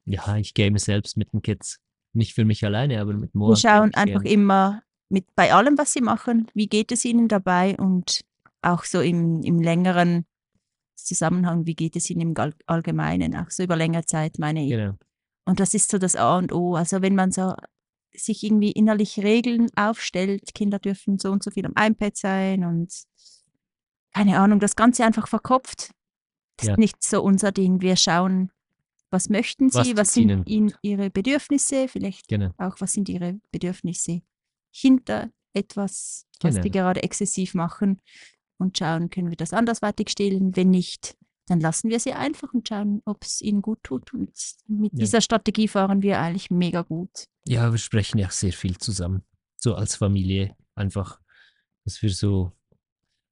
Ja, 0.04 0.36
ich 0.36 0.52
game 0.52 0.76
selbst 0.78 1.16
mit 1.16 1.32
den 1.32 1.42
Kids. 1.42 1.78
Nicht 2.12 2.34
für 2.34 2.44
mich 2.44 2.64
alleine, 2.64 3.00
aber 3.00 3.12
mit 3.12 3.36
Moa. 3.36 3.50
Wir 3.50 3.56
schauen 3.56 3.92
game 3.92 4.02
einfach 4.02 4.22
gerne. 4.24 4.34
immer 4.34 4.82
mit 5.08 5.26
bei 5.34 5.52
allem, 5.54 5.78
was 5.78 5.92
sie 5.92 6.00
machen, 6.00 6.48
wie 6.54 6.66
geht 6.66 6.92
es 6.92 7.04
ihnen 7.04 7.28
dabei 7.28 7.76
und 7.78 8.20
auch 8.62 8.84
so 8.84 9.00
im, 9.00 9.42
im 9.42 9.60
längeren 9.60 10.26
Zusammenhang, 10.96 11.66
wie 11.66 11.74
geht 11.74 11.96
es 11.96 12.10
ihnen 12.10 12.34
im 12.36 12.52
Allgemeinen, 12.66 13.36
auch 13.36 13.50
so 13.50 13.62
über 13.62 13.76
längere 13.76 14.04
Zeit, 14.04 14.38
meine 14.38 14.64
ich. 14.64 14.70
Genau. 14.70 14.94
Und 15.44 15.60
das 15.60 15.72
ist 15.74 15.90
so 15.90 15.98
das 15.98 16.16
A 16.16 16.36
und 16.36 16.52
O. 16.52 16.74
Also 16.74 17.00
wenn 17.00 17.14
man 17.14 17.30
so 17.32 17.54
sich 18.14 18.42
irgendwie 18.42 18.72
innerlich 18.72 19.18
Regeln 19.20 19.68
aufstellt, 19.76 20.54
Kinder 20.54 20.78
dürfen 20.78 21.18
so 21.18 21.30
und 21.30 21.42
so 21.42 21.50
viel 21.50 21.64
am 21.66 21.74
iPad 21.78 22.16
sein 22.16 22.64
und 22.64 22.92
keine 24.12 24.38
Ahnung, 24.40 24.58
das 24.60 24.74
Ganze 24.76 25.04
einfach 25.04 25.28
verkopft. 25.28 25.90
Das 26.56 26.66
Ja. 26.66 26.72
ist 26.72 26.78
nicht 26.78 27.02
so 27.02 27.22
unser 27.22 27.52
Ding. 27.52 27.80
Wir 27.80 27.96
schauen, 27.96 28.50
was 29.10 29.28
möchten 29.28 29.72
Was 29.72 29.86
sie, 29.86 29.96
was 29.96 30.08
tut 30.12 30.28
sind 30.28 30.48
ihnen 30.48 30.74
ihre 30.82 31.08
Bedürfnisse, 31.10 31.86
vielleicht 31.88 32.26
Genau. 32.28 32.50
auch, 32.58 32.76
was 32.80 32.92
sind 32.92 33.08
ihre 33.08 33.38
Bedürfnisse 33.52 34.20
hinter 34.80 35.30
etwas, 35.54 36.26
was 36.40 36.54
die 36.56 36.70
Genau. 36.70 36.72
gerade 36.84 37.02
exzessiv 37.02 37.54
machen 37.54 38.00
und 38.58 38.78
schauen, 38.78 39.10
können 39.10 39.30
wir 39.30 39.36
das 39.36 39.52
andersweitig 39.52 40.10
stellen. 40.10 40.54
Wenn 40.56 40.70
nicht, 40.70 41.16
dann 41.46 41.60
lassen 41.60 41.90
wir 41.90 41.98
sie 42.00 42.12
einfach 42.12 42.52
und 42.52 42.68
schauen, 42.68 43.02
ob 43.04 43.24
es 43.24 43.40
ihnen 43.40 43.62
gut 43.62 43.82
tut. 43.82 44.12
Und 44.12 44.30
mit 44.68 44.92
Ja. 44.92 44.98
dieser 45.00 45.20
Strategie 45.20 45.68
fahren 45.68 46.02
wir 46.02 46.20
eigentlich 46.20 46.50
mega 46.50 46.82
gut. 46.82 47.26
Ja, 47.46 47.70
wir 47.72 47.78
sprechen 47.78 48.18
ja 48.18 48.30
sehr 48.30 48.52
viel 48.52 48.76
zusammen. 48.78 49.22
So 49.56 49.74
als 49.74 49.96
Familie. 49.96 50.54
Einfach, 50.74 51.20
dass 51.84 52.00
wir 52.02 52.10
so, 52.10 52.52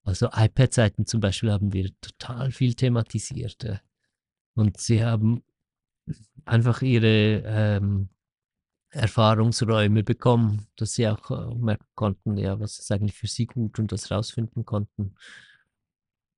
also 0.05 0.29
iPad-Seiten 0.33 1.07
zum 1.07 1.21
Beispiel 1.21 1.53
haben 1.53 1.73
wir 1.73 1.91
total 2.01 2.51
viel 2.51 2.75
thematisiert. 2.75 3.83
Und 4.55 4.79
sie 4.81 5.05
haben 5.05 5.45
einfach 6.45 6.83
ihre 6.83 7.43
ähm, 7.45 8.09
Erfahrungsräume 8.91 10.03
bekommen, 10.03 10.67
dass 10.77 10.95
sie 10.95 11.09
auch 11.09 11.31
äh, 11.31 11.55
merken 11.55 11.87
konnten, 11.95 12.37
ja, 12.37 12.59
was 12.61 12.79
ist 12.79 12.91
eigentlich 12.93 13.15
für 13.15 13.27
sie 13.27 13.47
gut 13.47 13.79
und 13.79 13.93
das 13.93 14.11
rausfinden 14.11 14.65
konnten. 14.65 15.15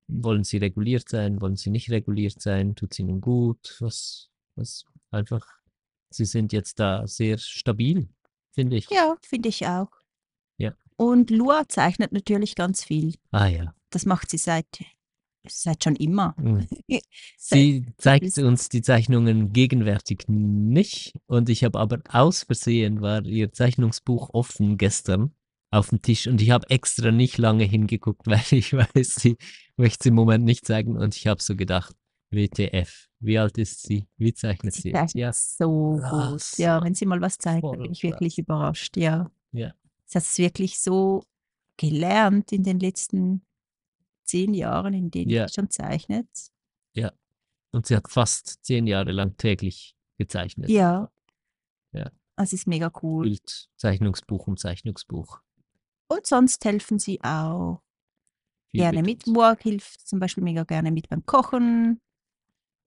Wollen 0.08 0.44
sie 0.44 0.56
reguliert 0.56 1.08
sein, 1.08 1.40
wollen 1.40 1.56
sie 1.56 1.70
nicht 1.70 1.90
reguliert 1.90 2.40
sein, 2.40 2.74
tut 2.74 2.92
es 2.92 2.98
ihnen 2.98 3.20
gut, 3.20 3.76
was, 3.80 4.30
was 4.54 4.84
einfach, 5.11 5.46
sie 6.11 6.24
sind 6.24 6.52
jetzt 6.52 6.80
da 6.80 7.06
sehr 7.06 7.38
stabil, 7.38 8.08
finde 8.52 8.76
ich. 8.76 8.88
Ja, 8.90 9.16
finde 9.22 9.50
ich 9.50 9.66
auch. 9.66 9.90
Ja. 10.56 10.72
Und 10.96 11.30
Lua 11.30 11.68
zeichnet 11.68 12.12
natürlich 12.12 12.54
ganz 12.54 12.82
viel. 12.84 13.14
Ah 13.30 13.46
ja. 13.46 13.74
Das 13.90 14.06
macht 14.06 14.30
sie 14.30 14.38
seit, 14.38 14.66
seit 15.48 15.84
schon 15.84 15.96
immer. 15.96 16.34
Seit- 16.88 17.02
Sie 17.58 17.87
zeigt 17.96 18.38
uns 18.38 18.68
die 18.68 18.82
Zeichnungen 18.82 19.52
gegenwärtig 19.52 20.24
nicht 20.28 21.14
und 21.26 21.48
ich 21.48 21.64
habe 21.64 21.78
aber 21.78 22.00
aus 22.11 22.42
Versehen 22.44 23.00
war 23.00 23.24
ihr 23.24 23.52
Zeichnungsbuch 23.52 24.30
offen 24.32 24.76
gestern 24.78 25.32
auf 25.70 25.90
dem 25.90 26.00
Tisch 26.02 26.26
und 26.26 26.40
ich 26.40 26.50
habe 26.50 26.68
extra 26.70 27.11
nicht 27.11 27.38
lange 27.38 27.64
hingeguckt, 27.64 28.26
weil 28.26 28.42
ich 28.50 28.72
weiß, 28.72 29.14
sie 29.16 29.37
möchte 29.76 29.98
es 30.00 30.06
im 30.06 30.14
Moment 30.14 30.44
nicht 30.44 30.66
zeigen 30.66 30.96
und 30.96 31.14
ich 31.16 31.26
habe 31.26 31.42
so 31.42 31.56
gedacht, 31.56 31.94
WTF, 32.30 33.08
wie 33.20 33.38
alt 33.38 33.56
ist 33.58 33.82
sie? 33.82 34.06
Wie 34.18 34.34
zeichnet 34.34 34.74
Sie 34.74 34.82
sie? 34.82 34.92
zeichnet 34.92 35.14
Ja, 35.14 35.32
so 35.32 35.98
Ah, 36.02 36.30
gut. 36.30 36.58
Ja, 36.58 36.82
wenn 36.84 36.94
sie 36.94 37.06
mal 37.06 37.20
was 37.22 37.38
zeigt, 37.38 37.64
dann 37.64 37.72
bin 37.72 37.80
voll 37.80 37.92
ich 37.92 38.02
wirklich 38.02 38.38
überrascht. 38.38 38.96
Ja. 38.96 39.30
Ja. 39.52 39.72
Sie 40.04 40.18
hat 40.18 40.24
es 40.24 40.37
wirklich 40.38 40.78
so 40.78 41.22
gelernt 41.78 42.52
in 42.52 42.64
den 42.64 42.80
letzten 42.80 43.42
zehn 44.29 44.55
Jahren, 44.55 44.95
in 44.95 45.11
denen 45.11 45.31
Ja. 45.31 45.49
sie 45.49 45.55
schon 45.55 45.71
zeichnet. 45.71 46.29
und 47.71 47.85
sie 47.87 47.95
hat 47.97 48.09
fast 48.11 48.64
zehn 48.64 48.87
Jahre 48.87 49.12
lang 49.12 49.37
täglich 49.37 49.95
gezeichnet. 50.17 50.71
Ja. 50.71 51.11
Ja. 51.93 52.11
Das 52.35 52.55
ist 52.55 52.67
mega 52.67 52.91
cool. 53.03 53.25
Bild, 53.25 53.69
Zeichnungsbuch 53.77 54.47
um 54.47 54.57
Zeichnungsbuch. 54.57 55.41
Und 56.09 56.27
sonst 56.27 56.64
helfen 56.64 56.99
sie 56.99 57.21
auch 57.23 57.83
Viel 58.71 58.81
gerne 58.81 59.03
mit. 59.03 59.27
Morg 59.27 59.62
hilft 59.62 60.09
zum 60.09 60.19
Beispiel 60.19 60.43
mega 60.43 60.64
gerne 60.64 60.91
mit 60.91 61.11
beim 61.11 61.27
Kochen. 61.27 62.01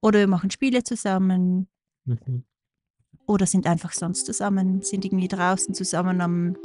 Oder 0.01 0.17
wir 0.19 0.27
machen 0.27 0.49
Spiele 0.49 0.83
zusammen. 0.83 1.69
Mhm. 2.05 2.43
Oder 3.27 3.45
sind 3.45 3.67
einfach 3.67 3.93
sonst 3.93 4.25
zusammen, 4.25 4.81
sind 4.81 5.05
irgendwie 5.05 5.27
draußen 5.27 5.75
zusammen 5.75 6.21
am 6.21 6.57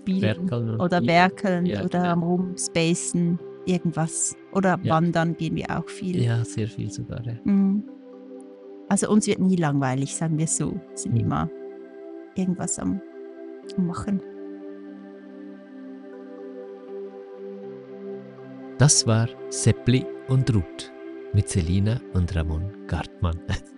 Rumspielen 0.00 0.22
Werkeln 0.22 0.80
oder 0.80 1.02
I- 1.02 1.06
werkeln 1.06 1.66
Ja, 1.66 1.84
oder 1.84 2.04
ja. 2.04 2.12
am 2.12 2.22
Rumspacen, 2.22 3.38
irgendwas. 3.66 4.36
Oder 4.52 4.78
Ja. 4.82 4.94
wandern 4.94 5.36
gehen 5.36 5.56
wir 5.56 5.66
auch 5.78 5.88
viel. 5.88 6.22
Ja, 6.22 6.44
sehr 6.44 6.68
viel 6.68 6.90
sogar. 6.90 7.24
Ja. 7.24 7.34
Mhm. 7.44 7.84
Also 8.88 9.08
uns 9.10 9.26
wird 9.26 9.38
nie 9.38 9.56
langweilig, 9.56 10.14
sagen 10.14 10.38
wir 10.38 10.46
so. 10.46 10.74
Sind 10.94 11.14
Mhm. 11.14 11.20
immer 11.20 11.50
irgendwas 12.36 12.78
am, 12.78 13.00
am 13.76 13.86
Machen. 13.86 14.20
Das 18.78 19.06
war 19.06 19.28
Seppli 19.50 20.04
und 20.28 20.52
Ruth 20.54 20.92
mit 21.32 21.48
Selina 21.48 22.00
und 22.12 22.34
Ramon 22.36 22.64
Gartmann. 22.86 23.38